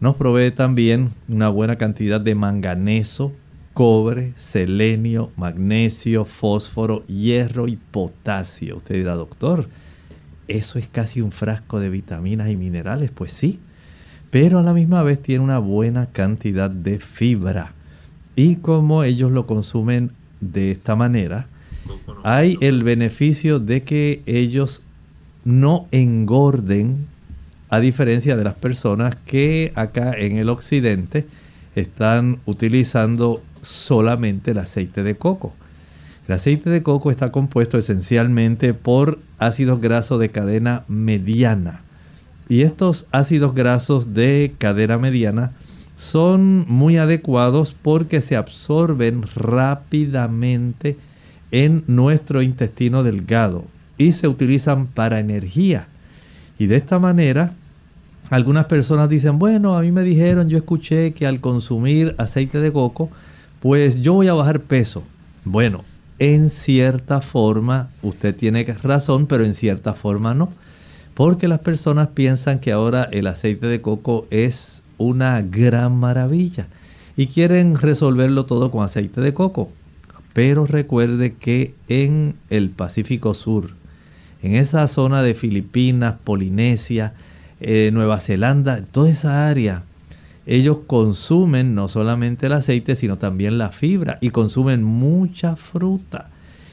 [0.00, 3.32] nos provee también una buena cantidad de manganeso,
[3.72, 8.76] cobre, selenio, magnesio, fósforo, hierro y potasio.
[8.76, 9.68] Usted dirá, doctor,
[10.48, 13.10] ¿eso es casi un frasco de vitaminas y minerales?
[13.10, 13.60] Pues sí,
[14.30, 17.72] pero a la misma vez tiene una buena cantidad de fibra
[18.36, 21.46] y como ellos lo consumen de esta manera,
[22.22, 24.82] hay el beneficio de que ellos
[25.44, 27.06] no engorden,
[27.70, 31.26] a diferencia de las personas que acá en el occidente
[31.74, 35.52] están utilizando solamente el aceite de coco.
[36.28, 41.82] El aceite de coco está compuesto esencialmente por ácidos grasos de cadena mediana.
[42.48, 45.52] Y estos ácidos grasos de cadena mediana
[45.96, 50.96] son muy adecuados porque se absorben rápidamente
[51.50, 53.64] en nuestro intestino delgado
[53.96, 55.86] y se utilizan para energía.
[56.58, 57.52] Y de esta manera,
[58.30, 62.72] algunas personas dicen, bueno, a mí me dijeron, yo escuché que al consumir aceite de
[62.72, 63.10] coco,
[63.60, 65.04] pues yo voy a bajar peso.
[65.44, 65.84] Bueno,
[66.18, 70.52] en cierta forma usted tiene razón, pero en cierta forma no.
[71.14, 76.66] Porque las personas piensan que ahora el aceite de coco es una gran maravilla
[77.16, 79.70] y quieren resolverlo todo con aceite de coco.
[80.32, 83.70] Pero recuerde que en el Pacífico Sur,
[84.42, 87.14] en esa zona de Filipinas, Polinesia,
[87.60, 89.84] eh, Nueva Zelanda, toda esa área,
[90.46, 96.30] ellos consumen no solamente el aceite, sino también la fibra y consumen mucha fruta.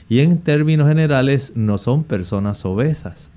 [0.10, 3.31] Y en términos generales no son personas obesas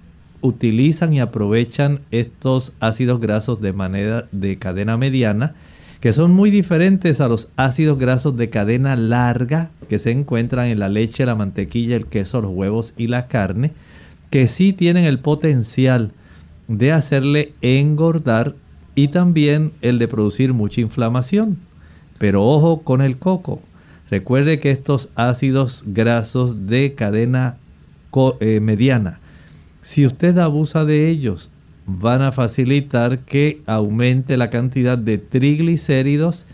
[0.45, 5.55] utilizan y aprovechan estos ácidos grasos de manera de cadena mediana,
[6.01, 10.81] que son muy diferentes a los ácidos grasos de cadena larga que se encuentran en
[10.81, 13.73] la leche, la mantequilla, el queso, los huevos y la carne,
[14.29, 16.13] que sí tienen el potencial
[16.69, 18.55] de hacerle engordar
[18.95, 21.57] y también el de producir mucha inflamación.
[22.19, 23.63] Pero ojo con el coco.
[24.11, 27.57] Recuerde que estos ácidos grasos de cadena
[28.41, 29.21] eh, mediana
[29.85, 31.51] si usted abusa de ellos,
[31.87, 36.47] van a facilitar que aumente la cantidad de triglicéridos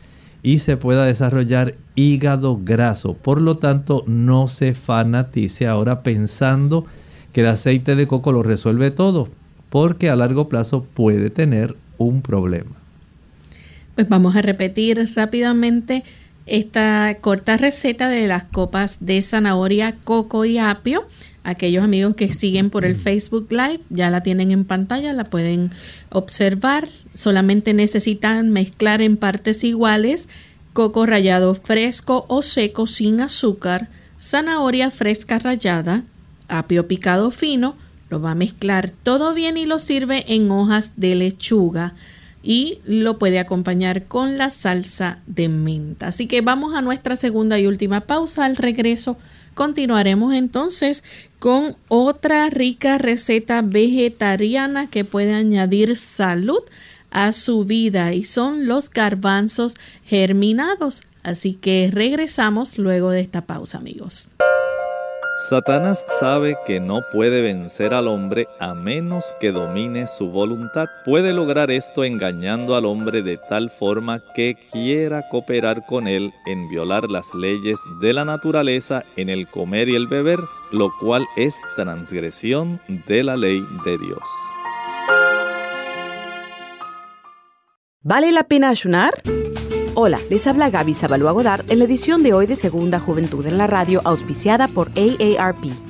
[0.42, 3.14] y se pueda desarrollar hígado graso.
[3.14, 6.86] Por lo tanto, no se fanatice ahora pensando
[7.32, 9.28] que el aceite de coco lo resuelve todo,
[9.68, 12.72] porque a largo plazo puede tener un problema.
[13.94, 16.02] Pues vamos a repetir rápidamente
[16.46, 21.05] esta corta receta de las copas de zanahoria, coco y apio
[21.45, 25.70] aquellos amigos que siguen por el Facebook Live ya la tienen en pantalla, la pueden
[26.11, 26.88] observar.
[27.14, 30.28] Solamente necesitan mezclar en partes iguales
[30.72, 33.88] coco rallado fresco o seco sin azúcar,
[34.20, 36.05] zanahoria fresca rallada,
[36.49, 37.76] apio picado fino,
[38.09, 41.95] lo va a mezclar todo bien y lo sirve en hojas de lechuga.
[42.43, 46.07] y lo puede acompañar con la salsa de menta.
[46.07, 48.47] Así que vamos a nuestra segunda y última pausa.
[48.47, 49.18] Al regreso
[49.61, 51.04] continuaremos entonces
[51.38, 56.62] con otra rica receta vegetariana que puede añadir salud
[57.11, 61.02] a su vida y son los garbanzos germinados.
[61.22, 64.30] Así que regresamos luego de esta pausa amigos.
[65.49, 70.86] Satanás sabe que no puede vencer al hombre a menos que domine su voluntad.
[71.05, 76.68] Puede lograr esto engañando al hombre de tal forma que quiera cooperar con él en
[76.68, 80.41] violar las leyes de la naturaleza en el comer y el beber,
[80.72, 82.78] lo cual es transgresión
[83.09, 84.28] de la ley de Dios.
[88.03, 89.14] ¿Vale la pena ayunar?
[89.95, 93.59] Hola, les habla Gaby Zabalúa Godard en la edición de hoy de Segunda Juventud en
[93.59, 95.89] la Radio, auspiciada por AARP.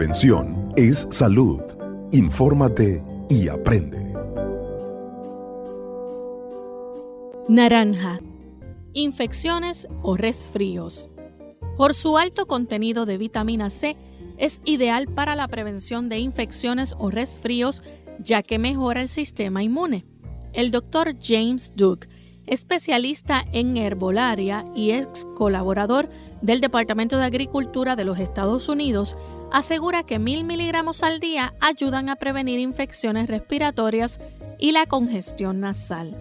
[0.00, 1.60] Prevención es salud.
[2.10, 4.14] Infórmate y aprende.
[7.50, 8.18] Naranja.
[8.94, 11.10] Infecciones o resfríos.
[11.76, 13.98] Por su alto contenido de vitamina C,
[14.38, 17.82] es ideal para la prevención de infecciones o resfríos
[18.20, 20.06] ya que mejora el sistema inmune.
[20.54, 22.08] El doctor James Duke,
[22.50, 26.10] especialista en herbolaria y ex colaborador
[26.42, 29.16] del Departamento de Agricultura de los Estados Unidos,
[29.52, 34.20] asegura que mil miligramos al día ayudan a prevenir infecciones respiratorias
[34.58, 36.16] y la congestión nasal.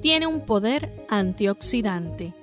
[0.00, 2.34] Tiene un poder antioxidante.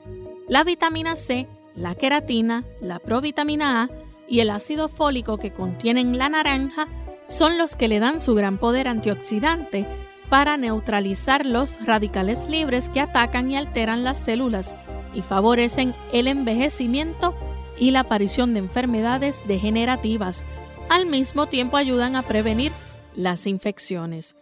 [0.48, 3.90] La vitamina C, la queratina, la provitamina A
[4.28, 6.88] y el ácido fólico que contienen la naranja
[7.28, 9.88] son los que le dan su gran poder antioxidante
[10.32, 14.74] para neutralizar los radicales libres que atacan y alteran las células
[15.14, 17.36] y favorecen el envejecimiento
[17.78, 20.46] y la aparición de enfermedades degenerativas.
[20.90, 22.72] Al mismo tiempo ayudan a prevenir
[23.14, 24.38] las infecciones.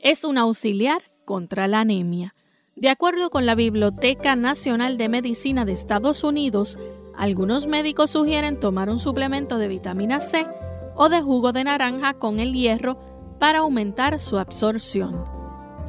[0.00, 2.34] Es un auxiliar contra la anemia.
[2.74, 6.78] De acuerdo con la Biblioteca Nacional de Medicina de Estados Unidos,
[7.16, 10.48] algunos médicos sugieren tomar un suplemento de vitamina C
[10.96, 13.07] o de jugo de naranja con el hierro
[13.38, 15.24] para aumentar su absorción.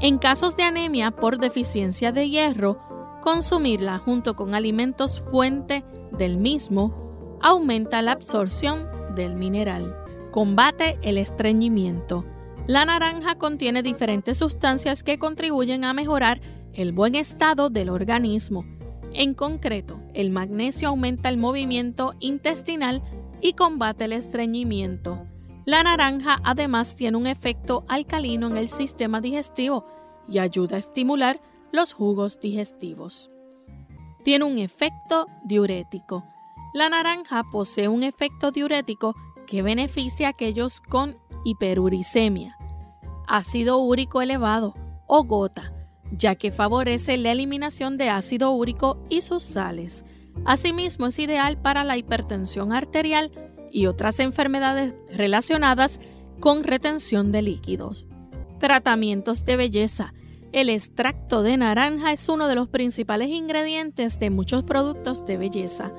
[0.02, 2.80] En casos de anemia por deficiencia de hierro,
[3.22, 5.84] Consumirla junto con alimentos fuente
[6.18, 9.96] del mismo aumenta la absorción del mineral.
[10.32, 12.26] Combate el estreñimiento.
[12.66, 16.40] La naranja contiene diferentes sustancias que contribuyen a mejorar
[16.74, 18.64] el buen estado del organismo.
[19.12, 23.02] En concreto, el magnesio aumenta el movimiento intestinal
[23.42, 25.29] y combate el estreñimiento.
[25.70, 29.86] La naranja además tiene un efecto alcalino en el sistema digestivo
[30.28, 31.40] y ayuda a estimular
[31.72, 33.30] los jugos digestivos.
[34.24, 36.26] Tiene un efecto diurético.
[36.74, 39.14] La naranja posee un efecto diurético
[39.46, 42.58] que beneficia a aquellos con hiperuricemia,
[43.28, 44.74] ácido úrico elevado
[45.06, 45.72] o gota,
[46.12, 50.04] ya que favorece la eliminación de ácido úrico y sus sales.
[50.46, 53.32] Asimismo, es ideal para la hipertensión arterial
[53.72, 56.00] y otras enfermedades relacionadas
[56.40, 58.08] con retención de líquidos.
[58.60, 60.14] Tratamientos de belleza.
[60.52, 65.94] El extracto de naranja es uno de los principales ingredientes de muchos productos de belleza.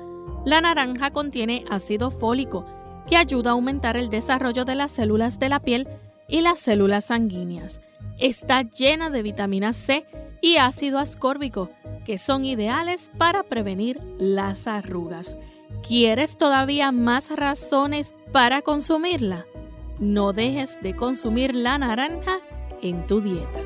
[0.45, 2.65] La naranja contiene ácido fólico,
[3.09, 5.87] que ayuda a aumentar el desarrollo de las células de la piel
[6.27, 7.81] y las células sanguíneas.
[8.17, 10.05] Está llena de vitamina C
[10.41, 11.69] y ácido ascórbico,
[12.05, 15.37] que son ideales para prevenir las arrugas.
[15.87, 19.45] ¿Quieres todavía más razones para consumirla?
[19.99, 22.39] No dejes de consumir la naranja
[22.81, 23.59] en tu dieta.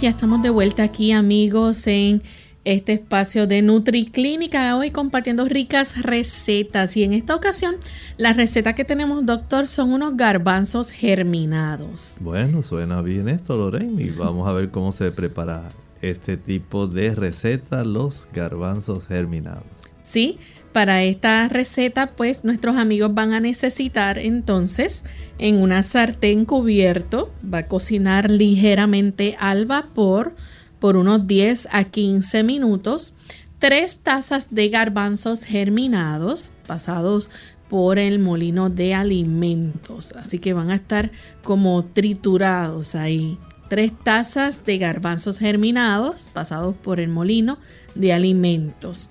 [0.00, 2.22] Ya estamos de vuelta aquí amigos en
[2.64, 7.74] este espacio de NutriClínica hoy compartiendo ricas recetas y en esta ocasión
[8.16, 12.16] las recetas que tenemos doctor son unos garbanzos germinados.
[12.22, 15.68] Bueno, suena bien esto Lorraine y vamos a ver cómo se prepara
[16.00, 19.64] este tipo de receta, los garbanzos germinados.
[20.00, 20.38] Sí,
[20.72, 25.04] para esta receta pues nuestros amigos van a necesitar entonces
[25.38, 30.34] en una sartén cubierto, va a cocinar ligeramente al vapor,
[30.80, 33.14] por unos 10 a 15 minutos,
[33.58, 37.30] tres tazas de garbanzos germinados pasados
[37.68, 40.12] por el molino de alimentos.
[40.12, 41.12] Así que van a estar
[41.44, 43.38] como triturados ahí.
[43.68, 47.58] Tres tazas de garbanzos germinados pasados por el molino
[47.94, 49.10] de alimentos.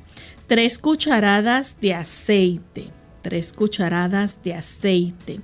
[0.49, 2.89] Tres cucharadas de aceite.
[3.21, 5.39] Tres cucharadas de aceite.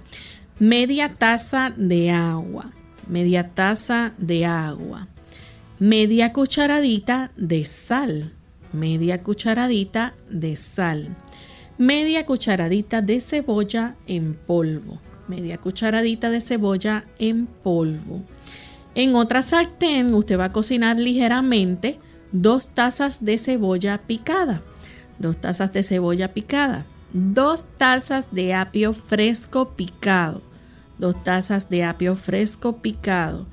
[0.59, 2.73] Media taza de agua.
[3.07, 5.07] Media taza de agua
[5.79, 8.31] media cucharadita de sal,
[8.71, 11.13] media cucharadita de sal,
[11.77, 18.23] media cucharadita de cebolla en polvo, media cucharadita de cebolla en polvo.
[18.95, 21.99] En otra sartén usted va a cocinar ligeramente
[22.31, 24.63] dos tazas de cebolla picada,
[25.19, 30.41] dos tazas de cebolla picada, dos tazas de apio fresco picado,
[30.97, 33.45] dos tazas de apio fresco picado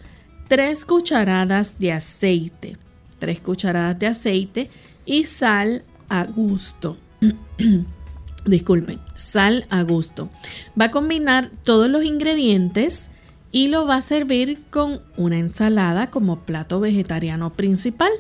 [0.53, 2.77] 3 cucharadas de aceite,
[3.21, 4.71] 3 cucharadas de aceite
[5.07, 6.99] y sal a gusto.
[8.45, 10.29] Disculpen, sal a gusto.
[10.79, 13.11] Va a combinar todos los ingredientes
[13.51, 18.13] y lo va a servir con una ensalada como plato vegetariano principal.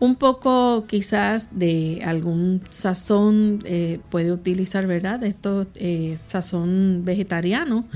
[0.00, 5.22] Un poco quizás de algún sazón eh, puede utilizar, ¿verdad?
[5.22, 7.86] Esto eh, sazón vegetariano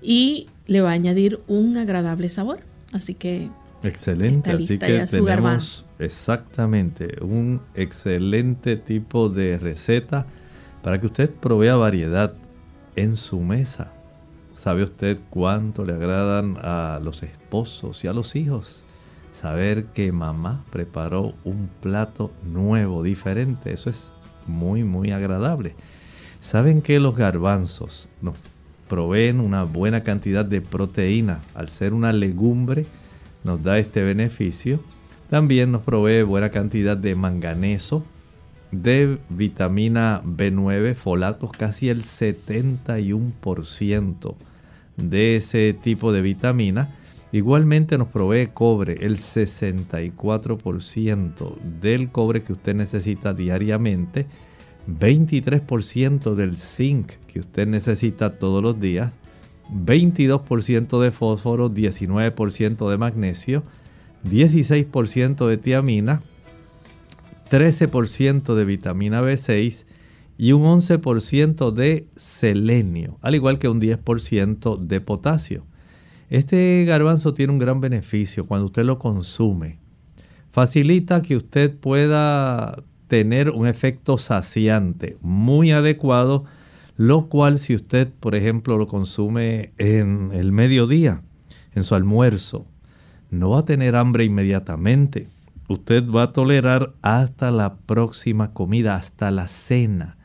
[0.00, 2.60] y le va a añadir un agradable sabor.
[2.92, 3.50] Así que
[3.82, 10.26] Excelente, así que tenemos exactamente un excelente tipo de receta
[10.82, 12.34] para que usted provea variedad
[12.96, 13.92] en su mesa.
[14.56, 18.82] ¿Sabe usted cuánto le agradan a los esposos y a los hijos?
[19.40, 24.10] Saber que mamá preparó un plato nuevo, diferente, eso es
[24.46, 25.74] muy, muy agradable.
[26.40, 28.34] ¿Saben que los garbanzos nos
[28.88, 31.40] proveen una buena cantidad de proteína.
[31.54, 32.86] Al ser una legumbre
[33.44, 34.80] nos da este beneficio.
[35.30, 38.04] También nos provee buena cantidad de manganeso,
[38.72, 44.34] de vitamina B9, folatos, casi el 71%
[44.96, 46.88] de ese tipo de vitamina.
[47.30, 54.26] Igualmente nos provee cobre, el 64% del cobre que usted necesita diariamente
[54.88, 59.12] 23% del zinc que usted necesita todos los días,
[59.70, 63.62] 22% de fósforo, 19% de magnesio,
[64.24, 66.22] 16% de tiamina,
[67.50, 69.84] 13% de vitamina B6
[70.38, 75.66] y un 11% de selenio, al igual que un 10% de potasio.
[76.30, 79.78] Este garbanzo tiene un gran beneficio cuando usted lo consume.
[80.50, 86.44] Facilita que usted pueda tener un efecto saciante muy adecuado,
[86.98, 91.22] lo cual si usted, por ejemplo, lo consume en el mediodía,
[91.74, 92.66] en su almuerzo,
[93.30, 95.28] no va a tener hambre inmediatamente.
[95.68, 100.18] Usted va a tolerar hasta la próxima comida, hasta la cena,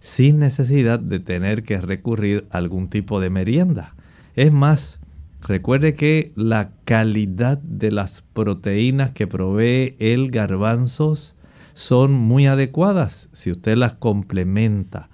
[0.00, 3.94] sin necesidad de tener que recurrir a algún tipo de merienda.
[4.34, 5.00] Es más,
[5.46, 11.36] recuerde que la calidad de las proteínas que provee el garbanzos
[11.74, 15.08] son muy adecuadas si usted las complementa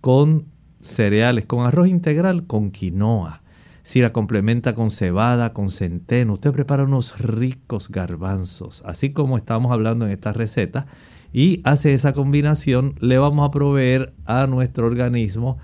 [0.00, 0.46] con
[0.80, 3.42] cereales, con arroz integral, con quinoa.
[3.82, 9.70] Si la complementa con cebada, con centeno, usted prepara unos ricos garbanzos, así como estamos
[9.70, 10.86] hablando en esta receta,
[11.32, 15.58] y hace esa combinación, le vamos a proveer a nuestro organismo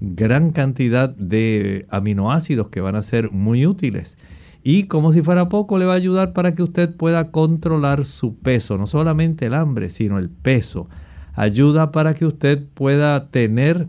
[0.00, 4.16] gran cantidad de aminoácidos que van a ser muy útiles.
[4.62, 8.36] Y como si fuera poco, le va a ayudar para que usted pueda controlar su
[8.36, 10.88] peso, no solamente el hambre, sino el peso.
[11.34, 13.88] Ayuda para que usted pueda tener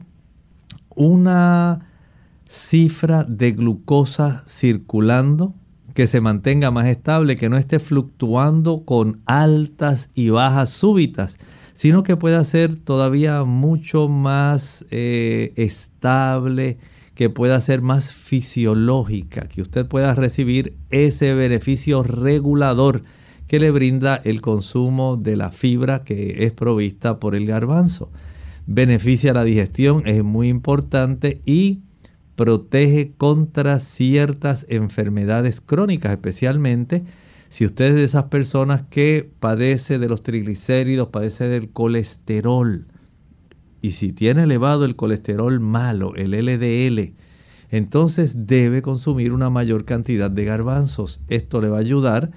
[0.96, 1.88] una
[2.48, 5.54] cifra de glucosa circulando
[5.98, 11.40] que se mantenga más estable, que no esté fluctuando con altas y bajas súbitas,
[11.78, 16.80] sino que pueda ser todavía mucho más eh, estable,
[17.14, 23.04] que pueda ser más fisiológica, que usted pueda recibir ese beneficio regulador
[23.46, 28.12] que le brinda el consumo de la fibra que es provista por el garbanzo.
[28.66, 31.82] Beneficia la digestión, es muy importante y
[32.36, 37.04] protege contra ciertas enfermedades crónicas, especialmente
[37.58, 42.86] si usted es de esas personas que padece de los triglicéridos, padece del colesterol.
[43.82, 47.16] Y si tiene elevado el colesterol malo, el LDL,
[47.72, 51.24] entonces debe consumir una mayor cantidad de garbanzos.
[51.30, 52.30] Esto le va a ayudar.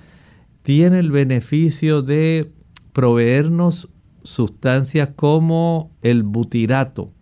[0.62, 2.50] Tiene el beneficio de
[2.94, 3.92] proveernos
[4.22, 7.12] sustancias como el butirato,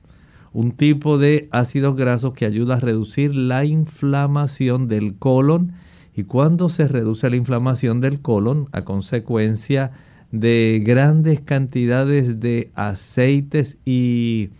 [0.53, 5.73] un tipo de ácidos grasos que ayuda a reducir la inflamación del colon.
[6.19, 9.93] Y cuando se reduce la inflamación del colon a consecuencia
[10.33, 14.51] de grandes cantidades de aceites y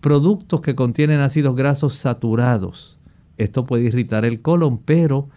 [0.00, 2.98] productos que contienen ácidos grasos saturados,
[3.36, 5.28] esto puede irritar el colon, pero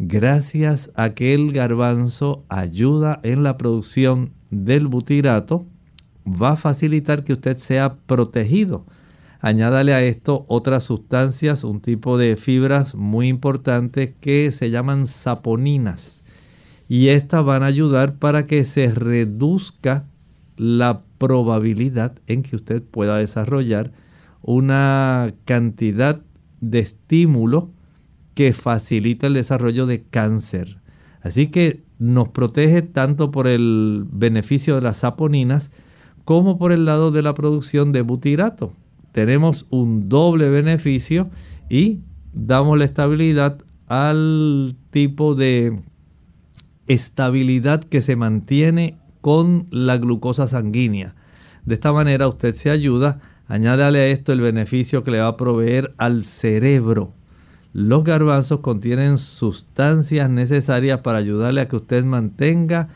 [0.00, 5.66] gracias a que el garbanzo ayuda en la producción del butirato,
[6.26, 8.84] va a facilitar que usted sea protegido
[9.46, 16.24] Añádale a esto otras sustancias, un tipo de fibras muy importantes que se llaman saponinas.
[16.88, 20.08] Y estas van a ayudar para que se reduzca
[20.56, 23.92] la probabilidad en que usted pueda desarrollar
[24.42, 26.22] una cantidad
[26.60, 27.70] de estímulo
[28.34, 30.78] que facilita el desarrollo de cáncer.
[31.20, 35.70] Así que nos protege tanto por el beneficio de las saponinas
[36.24, 38.72] como por el lado de la producción de butirato
[39.16, 41.30] tenemos un doble beneficio
[41.70, 42.00] y
[42.34, 43.56] damos la estabilidad
[43.88, 45.80] al tipo de
[46.86, 51.14] estabilidad que se mantiene con la glucosa sanguínea.
[51.64, 55.36] De esta manera usted se ayuda, añádale a esto el beneficio que le va a
[55.38, 57.14] proveer al cerebro.
[57.72, 62.88] Los garbanzos contienen sustancias necesarias para ayudarle a que usted mantenga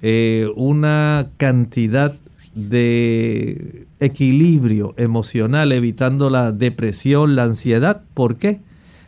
[0.00, 2.14] eh, una cantidad
[2.54, 8.02] de equilibrio emocional, evitando la depresión, la ansiedad.
[8.14, 8.60] ¿Por qué?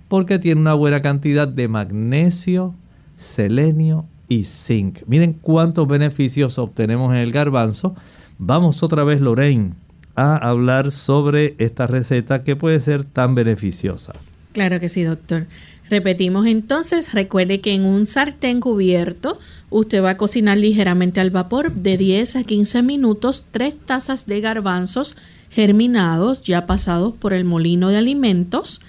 [0.09, 2.75] Porque tiene una buena cantidad de magnesio,
[3.17, 5.01] selenio y zinc.
[5.07, 7.95] Miren cuántos beneficios obtenemos en el garbanzo.
[8.39, 9.75] Vamos otra vez, Lorraine,
[10.15, 14.15] a hablar sobre esta receta que puede ser tan beneficiosa.
[14.53, 15.47] Claro que sí, doctor.
[15.91, 19.39] Repetimos entonces, recuerde que en un sartén cubierto
[19.71, 24.41] usted va a cocinar ligeramente al vapor de 10 a 15 minutos 3 tazas de
[24.41, 25.17] garbanzos
[25.51, 28.83] germinados ya pasados por el molino de alimentos,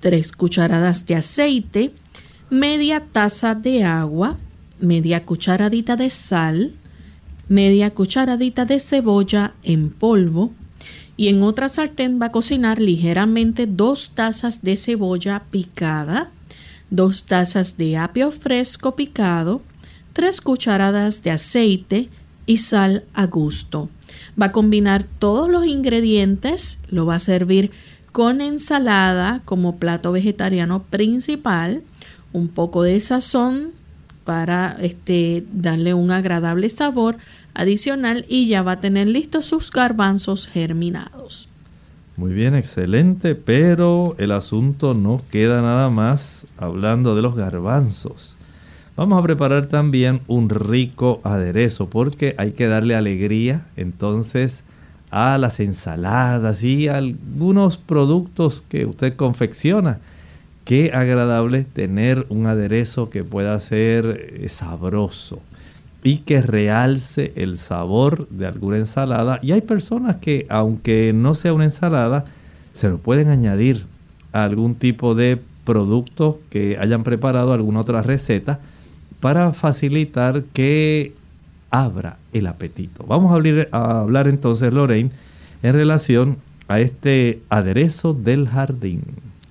[0.00, 1.92] 3 cucharadas de aceite,
[2.50, 4.36] media taza de agua,
[4.78, 6.72] media cucharadita de sal,
[7.48, 10.52] media cucharadita de cebolla en polvo,
[11.16, 16.30] y en otra sartén va a cocinar ligeramente dos tazas de cebolla picada,
[16.94, 19.62] dos tazas de apio fresco picado,
[20.12, 22.08] tres cucharadas de aceite
[22.46, 23.88] y sal a gusto.
[24.40, 27.72] Va a combinar todos los ingredientes, lo va a servir
[28.12, 31.82] con ensalada como plato vegetariano principal,
[32.32, 33.72] un poco de sazón
[34.24, 37.16] para este, darle un agradable sabor
[37.54, 41.48] adicional y ya va a tener listos sus garbanzos germinados.
[42.16, 48.36] Muy bien, excelente, pero el asunto no queda nada más hablando de los garbanzos.
[48.96, 54.62] Vamos a preparar también un rico aderezo porque hay que darle alegría entonces
[55.10, 59.98] a las ensaladas y algunos productos que usted confecciona.
[60.64, 65.40] Qué agradable tener un aderezo que pueda ser eh, sabroso
[66.04, 69.40] y que realce el sabor de alguna ensalada.
[69.42, 72.26] Y hay personas que, aunque no sea una ensalada,
[72.74, 73.86] se lo pueden añadir
[74.32, 78.60] a algún tipo de producto que hayan preparado, alguna otra receta,
[79.20, 81.14] para facilitar que
[81.70, 83.04] abra el apetito.
[83.06, 85.10] Vamos a a hablar entonces, Lorraine,
[85.62, 86.36] en relación
[86.68, 89.02] a este aderezo del jardín.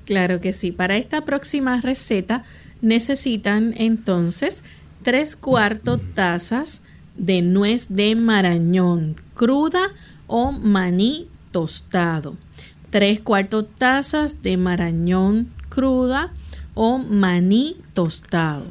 [0.06, 0.72] Claro que sí.
[0.72, 2.44] Para esta próxima receta
[2.82, 4.64] necesitan entonces
[5.04, 6.84] tres cuartos tazas
[7.18, 9.92] de nuez de marañón cruda
[10.28, 12.36] o maní tostado.
[12.90, 16.32] Tres cuartos tazas de marañón cruda
[16.74, 18.66] o maní tostado.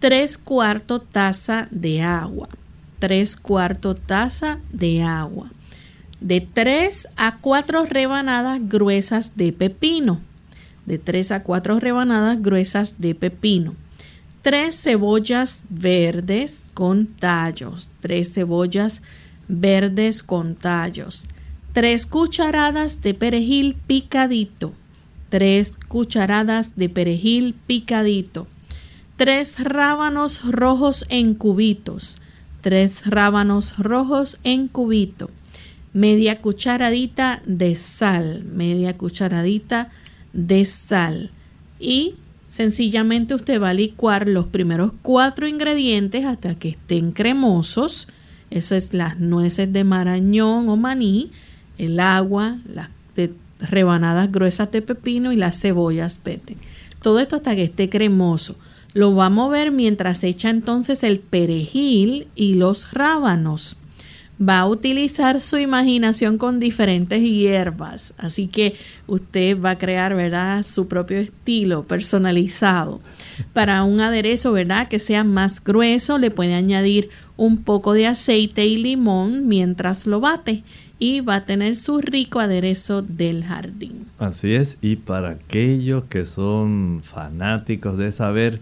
[0.00, 2.48] Tres cuartos taza de agua.
[2.98, 5.50] Tres cuartos taza de agua.
[6.20, 10.20] De tres a cuatro rebanadas gruesas de pepino.
[10.86, 13.76] De tres a cuatro rebanadas gruesas de pepino.
[14.42, 17.88] Tres cebollas verdes con tallos.
[18.00, 19.02] Tres cebollas
[19.48, 21.26] verdes con tallos.
[21.72, 24.74] Tres cucharadas de perejil picadito
[25.32, 28.46] 3 cucharadas de perejil picadito,
[29.16, 32.20] 3 rábanos rojos en cubitos,
[32.60, 35.30] 3 rábanos rojos en cubito,
[35.94, 39.90] media cucharadita de sal, media cucharadita
[40.34, 41.30] de sal
[41.80, 42.16] y
[42.52, 48.08] sencillamente usted va a licuar los primeros cuatro ingredientes hasta que estén cremosos.
[48.50, 51.30] Eso es las nueces de marañón o maní,
[51.78, 52.90] el agua, las
[53.58, 56.58] rebanadas gruesas de pepino y las cebollas verdes.
[57.00, 58.58] Todo esto hasta que esté cremoso.
[58.92, 63.78] Lo va a mover mientras echa entonces el perejil y los rábanos.
[64.42, 68.74] Va a utilizar su imaginación con diferentes hierbas, así que
[69.06, 73.00] usted va a crear, ¿verdad?, su propio estilo personalizado.
[73.52, 78.66] Para un aderezo, ¿verdad?, que sea más grueso, le puede añadir un poco de aceite
[78.66, 80.64] y limón mientras lo bate
[80.98, 84.06] y va a tener su rico aderezo del jardín.
[84.18, 88.60] Así es, y para aquellos que son fanáticos de saber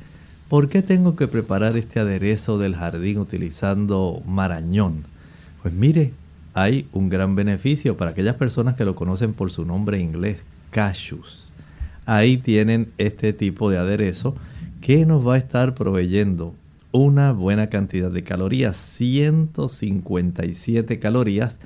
[0.49, 5.05] por qué tengo que preparar este aderezo del jardín utilizando marañón,
[5.63, 6.13] pues mire,
[6.55, 10.39] hay un gran beneficio para aquellas personas que lo conocen por su nombre inglés,
[10.71, 11.51] cashews.
[12.07, 14.35] Ahí tienen este tipo de aderezo
[14.81, 16.55] que nos va a estar proveyendo
[16.93, 21.61] una buena cantidad de calorías, 157 calorías,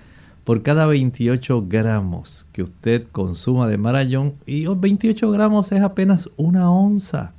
[0.45, 6.71] por cada 28 gramos que usted consuma de marañón, y 28 gramos es apenas una
[6.71, 7.33] onza.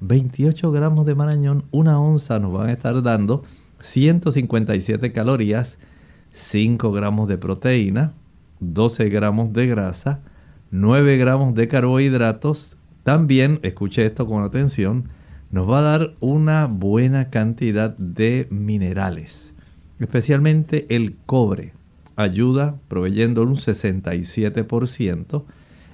[0.00, 3.44] 28 gramos de marañón, una onza nos van a estar dando
[3.80, 5.78] 157 calorías,
[6.32, 8.14] 5 gramos de proteína,
[8.60, 10.20] 12 gramos de grasa,
[10.70, 12.76] 9 gramos de carbohidratos.
[13.02, 15.08] También, escuche esto con atención,
[15.50, 19.54] nos va a dar una buena cantidad de minerales,
[19.98, 21.72] especialmente el cobre
[22.18, 25.44] ayuda proveyendo un 67%.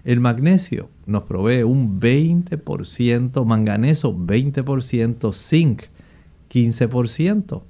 [0.04, 5.82] El magnesio nos provee un 20%, manganeso 20%, zinc
[6.50, 7.62] 15%,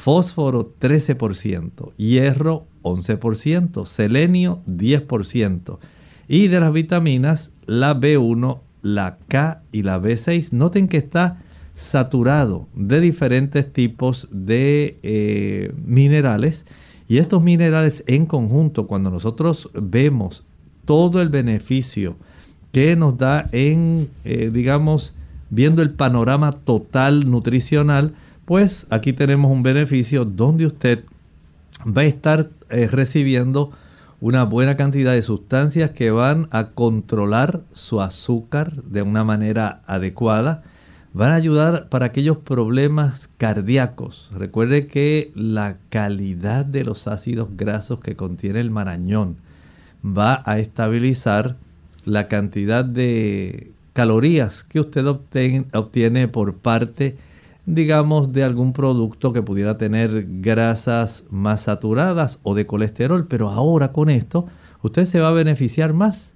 [0.00, 5.78] fósforo 13%, hierro 11%, selenio 10%.
[6.26, 10.52] Y de las vitaminas, la B1, la K y la B6.
[10.52, 11.42] Noten que está
[11.74, 16.64] saturado de diferentes tipos de eh, minerales
[17.06, 20.46] y estos minerales en conjunto, cuando nosotros vemos
[20.86, 22.16] todo el beneficio
[22.72, 25.16] que nos da en, eh, digamos,
[25.50, 28.14] viendo el panorama total nutricional,
[28.50, 31.04] pues aquí tenemos un beneficio donde usted
[31.86, 33.70] va a estar eh, recibiendo
[34.20, 40.64] una buena cantidad de sustancias que van a controlar su azúcar de una manera adecuada,
[41.12, 44.28] van a ayudar para aquellos problemas cardíacos.
[44.36, 49.36] Recuerde que la calidad de los ácidos grasos que contiene el marañón
[50.04, 51.54] va a estabilizar
[52.04, 57.16] la cantidad de calorías que usted obtiene, por parte,
[57.74, 63.26] digamos, de algún producto que pudiera tener grasas más saturadas o de colesterol.
[63.26, 64.46] Pero ahora con esto,
[64.82, 66.34] usted se va a beneficiar más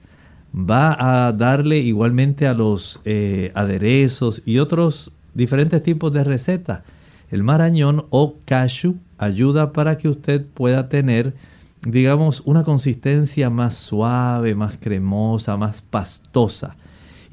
[0.55, 6.83] va a darle igualmente a los eh, aderezos y otros diferentes tipos de recetas.
[7.31, 11.35] El marañón o cashew ayuda para que usted pueda tener,
[11.83, 16.77] digamos, una consistencia más suave, más cremosa, más pastosa.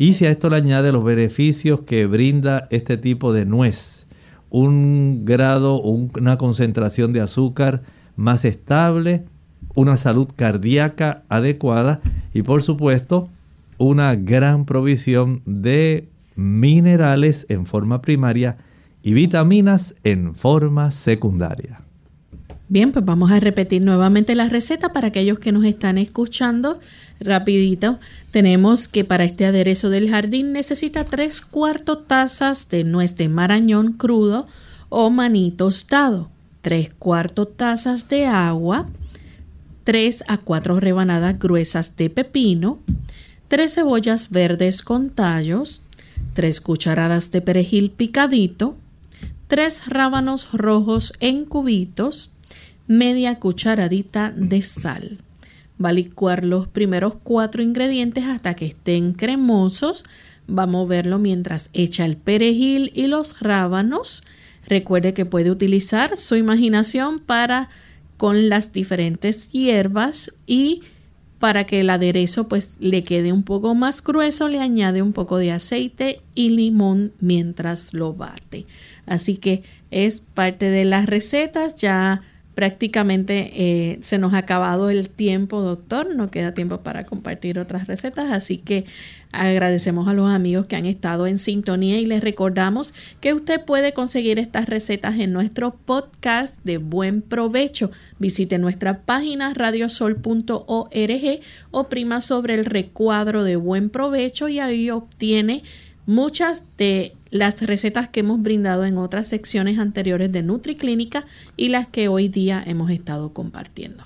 [0.02, 4.08] Y si a esto le añade los beneficios que brinda este tipo de nuez,
[4.50, 7.84] un grado, una concentración de azúcar
[8.16, 9.26] más estable,
[9.76, 12.02] una salud cardíaca adecuada
[12.34, 13.30] y por supuesto
[13.78, 18.58] una gran provisión de minerales en forma primaria
[19.04, 21.81] y vitaminas en forma secundaria.
[22.72, 26.80] Bien, pues vamos a repetir nuevamente la receta para aquellos que nos están escuchando.
[27.20, 28.00] Rapidito,
[28.32, 33.92] tenemos que para este aderezo del jardín necesita tres cuartos tazas de nuez de marañón
[33.92, 34.48] crudo
[34.88, 38.88] o maní tostado 3 cuartos tazas de agua,
[39.84, 42.80] 3 a 4 rebanadas gruesas de pepino,
[43.50, 45.82] 3 cebollas verdes con tallos,
[46.36, 48.78] 3 cucharadas de perejil picadito,
[49.48, 52.31] 3 rábanos rojos en cubitos,
[52.92, 55.20] media cucharadita de sal.
[55.84, 60.04] Va a licuar los primeros cuatro ingredientes hasta que estén cremosos.
[60.50, 64.26] Va a moverlo mientras echa el perejil y los rábanos.
[64.68, 67.70] Recuerde que puede utilizar su imaginación para
[68.18, 70.82] con las diferentes hierbas y
[71.40, 75.38] para que el aderezo pues le quede un poco más grueso le añade un poco
[75.38, 78.68] de aceite y limón mientras lo bate.
[79.06, 82.22] Así que es parte de las recetas ya
[82.56, 86.16] prácticamente eh, se nos ha acabado el tiempo, doctor.
[86.16, 88.86] No queda tiempo para compartir otras recetas, así que
[89.32, 93.94] agradecemos a los amigos que han estado en sintonía y les recordamos que usted puede
[93.94, 97.92] conseguir estas recetas en nuestro podcast de buen provecho.
[98.20, 101.40] Visite nuestra página radiosol.org
[101.72, 105.64] o prima sobre el recuadro de buen provecho y ahí obtiene
[106.06, 111.26] muchas de las recetas que hemos brindado en otras secciones anteriores de NutriClínica
[111.58, 114.04] y las que hoy día hemos estado compartiendo.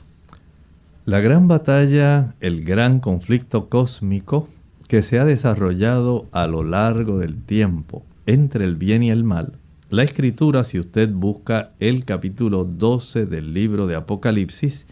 [1.05, 4.47] La gran batalla, el gran conflicto cósmico
[4.87, 9.53] que se ha desarrollado a lo largo del tiempo entre el bien y el mal,
[9.89, 14.87] la escritura, si usted busca el capítulo 12 del libro de Apocalipsis,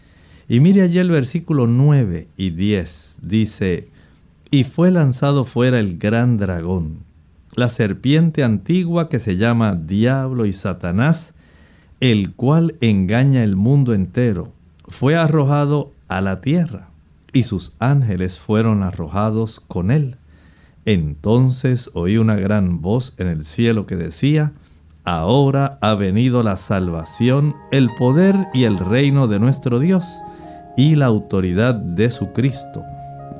[0.48, 3.88] y mire allí el versículo 9 y 10, dice,
[4.52, 7.00] y fue lanzado fuera el gran dragón,
[7.56, 11.34] la serpiente antigua que se llama Diablo y Satanás,
[12.00, 14.52] el cual engaña el mundo entero,
[14.88, 16.88] fue arrojado a la tierra,
[17.32, 20.16] y sus ángeles fueron arrojados con él.
[20.84, 24.52] Entonces oí una gran voz en el cielo que decía,
[25.04, 30.06] Ahora ha venido la salvación, el poder y el reino de nuestro Dios,
[30.76, 32.82] y la autoridad de su Cristo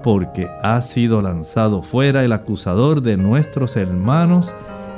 [0.05, 4.55] porque ha sido lanzado fuera el acusador de nuestros hermanos,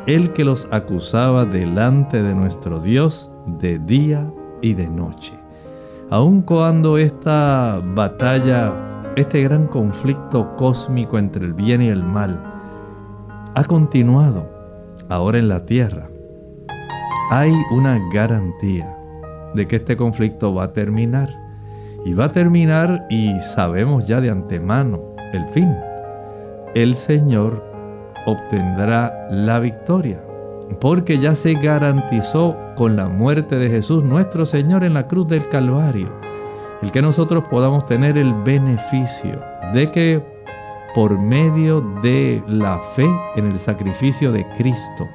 [0.09, 4.28] el que los acusaba delante de nuestro Dios de día
[4.62, 5.32] y de noche.
[6.11, 12.42] Aun cuando esta batalla, este gran conflicto cósmico entre el bien y el mal,
[13.54, 14.50] ha continuado
[15.09, 16.09] ahora en la tierra,
[17.30, 18.98] hay una garantía
[19.54, 21.45] de que este conflicto va a terminar
[22.07, 25.00] y va a terminar y sabemos ya de antemano
[25.32, 25.76] el fin.
[26.76, 27.64] El Señor
[28.26, 30.22] obtendrá la victoria,
[30.80, 35.48] porque ya se garantizó con la muerte de Jesús nuestro Señor en la cruz del
[35.48, 36.12] Calvario,
[36.80, 39.40] el que nosotros podamos tener el beneficio
[39.74, 40.24] de que
[40.94, 45.09] por medio de la fe en el sacrificio de Cristo,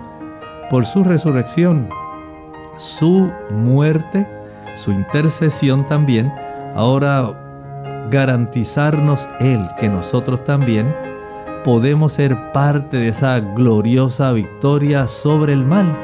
[0.69, 1.87] por su resurrección,
[2.75, 4.27] su muerte,
[4.75, 6.29] su intercesión también,
[6.75, 10.93] ahora garantizarnos Él que nosotros también
[11.63, 15.97] podemos ser parte de esa gloriosa victoria sobre el mal,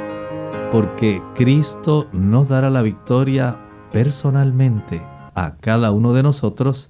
[0.72, 3.58] porque Cristo nos dará la victoria
[3.92, 5.02] personalmente
[5.36, 6.90] a cada uno de nosotros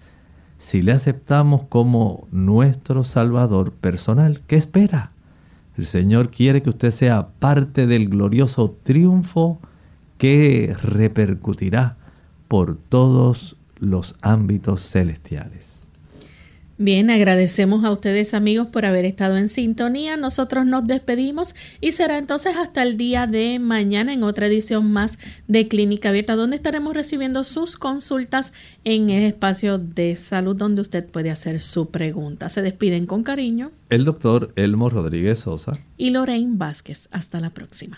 [0.57, 4.41] si le aceptamos como nuestro Salvador personal.
[4.47, 5.11] ¿Qué espera?
[5.77, 9.59] El Señor quiere que usted sea parte del glorioso triunfo
[10.17, 11.97] que repercutirá
[12.47, 15.77] por todos los ámbitos celestiales.
[16.79, 20.15] Bien, agradecemos a ustedes amigos por haber estado en sintonía.
[20.15, 25.17] Nosotros nos despedimos y será entonces hasta el día de mañana en otra edición más
[25.47, 28.53] de Clínica Abierta, donde estaremos recibiendo sus consultas
[28.83, 32.47] en el espacio de salud donde usted puede hacer su pregunta.
[32.49, 33.71] Se despiden con cariño.
[33.89, 37.09] El doctor Elmo Rodríguez Sosa y Lorraine Vázquez.
[37.11, 37.97] Hasta la próxima.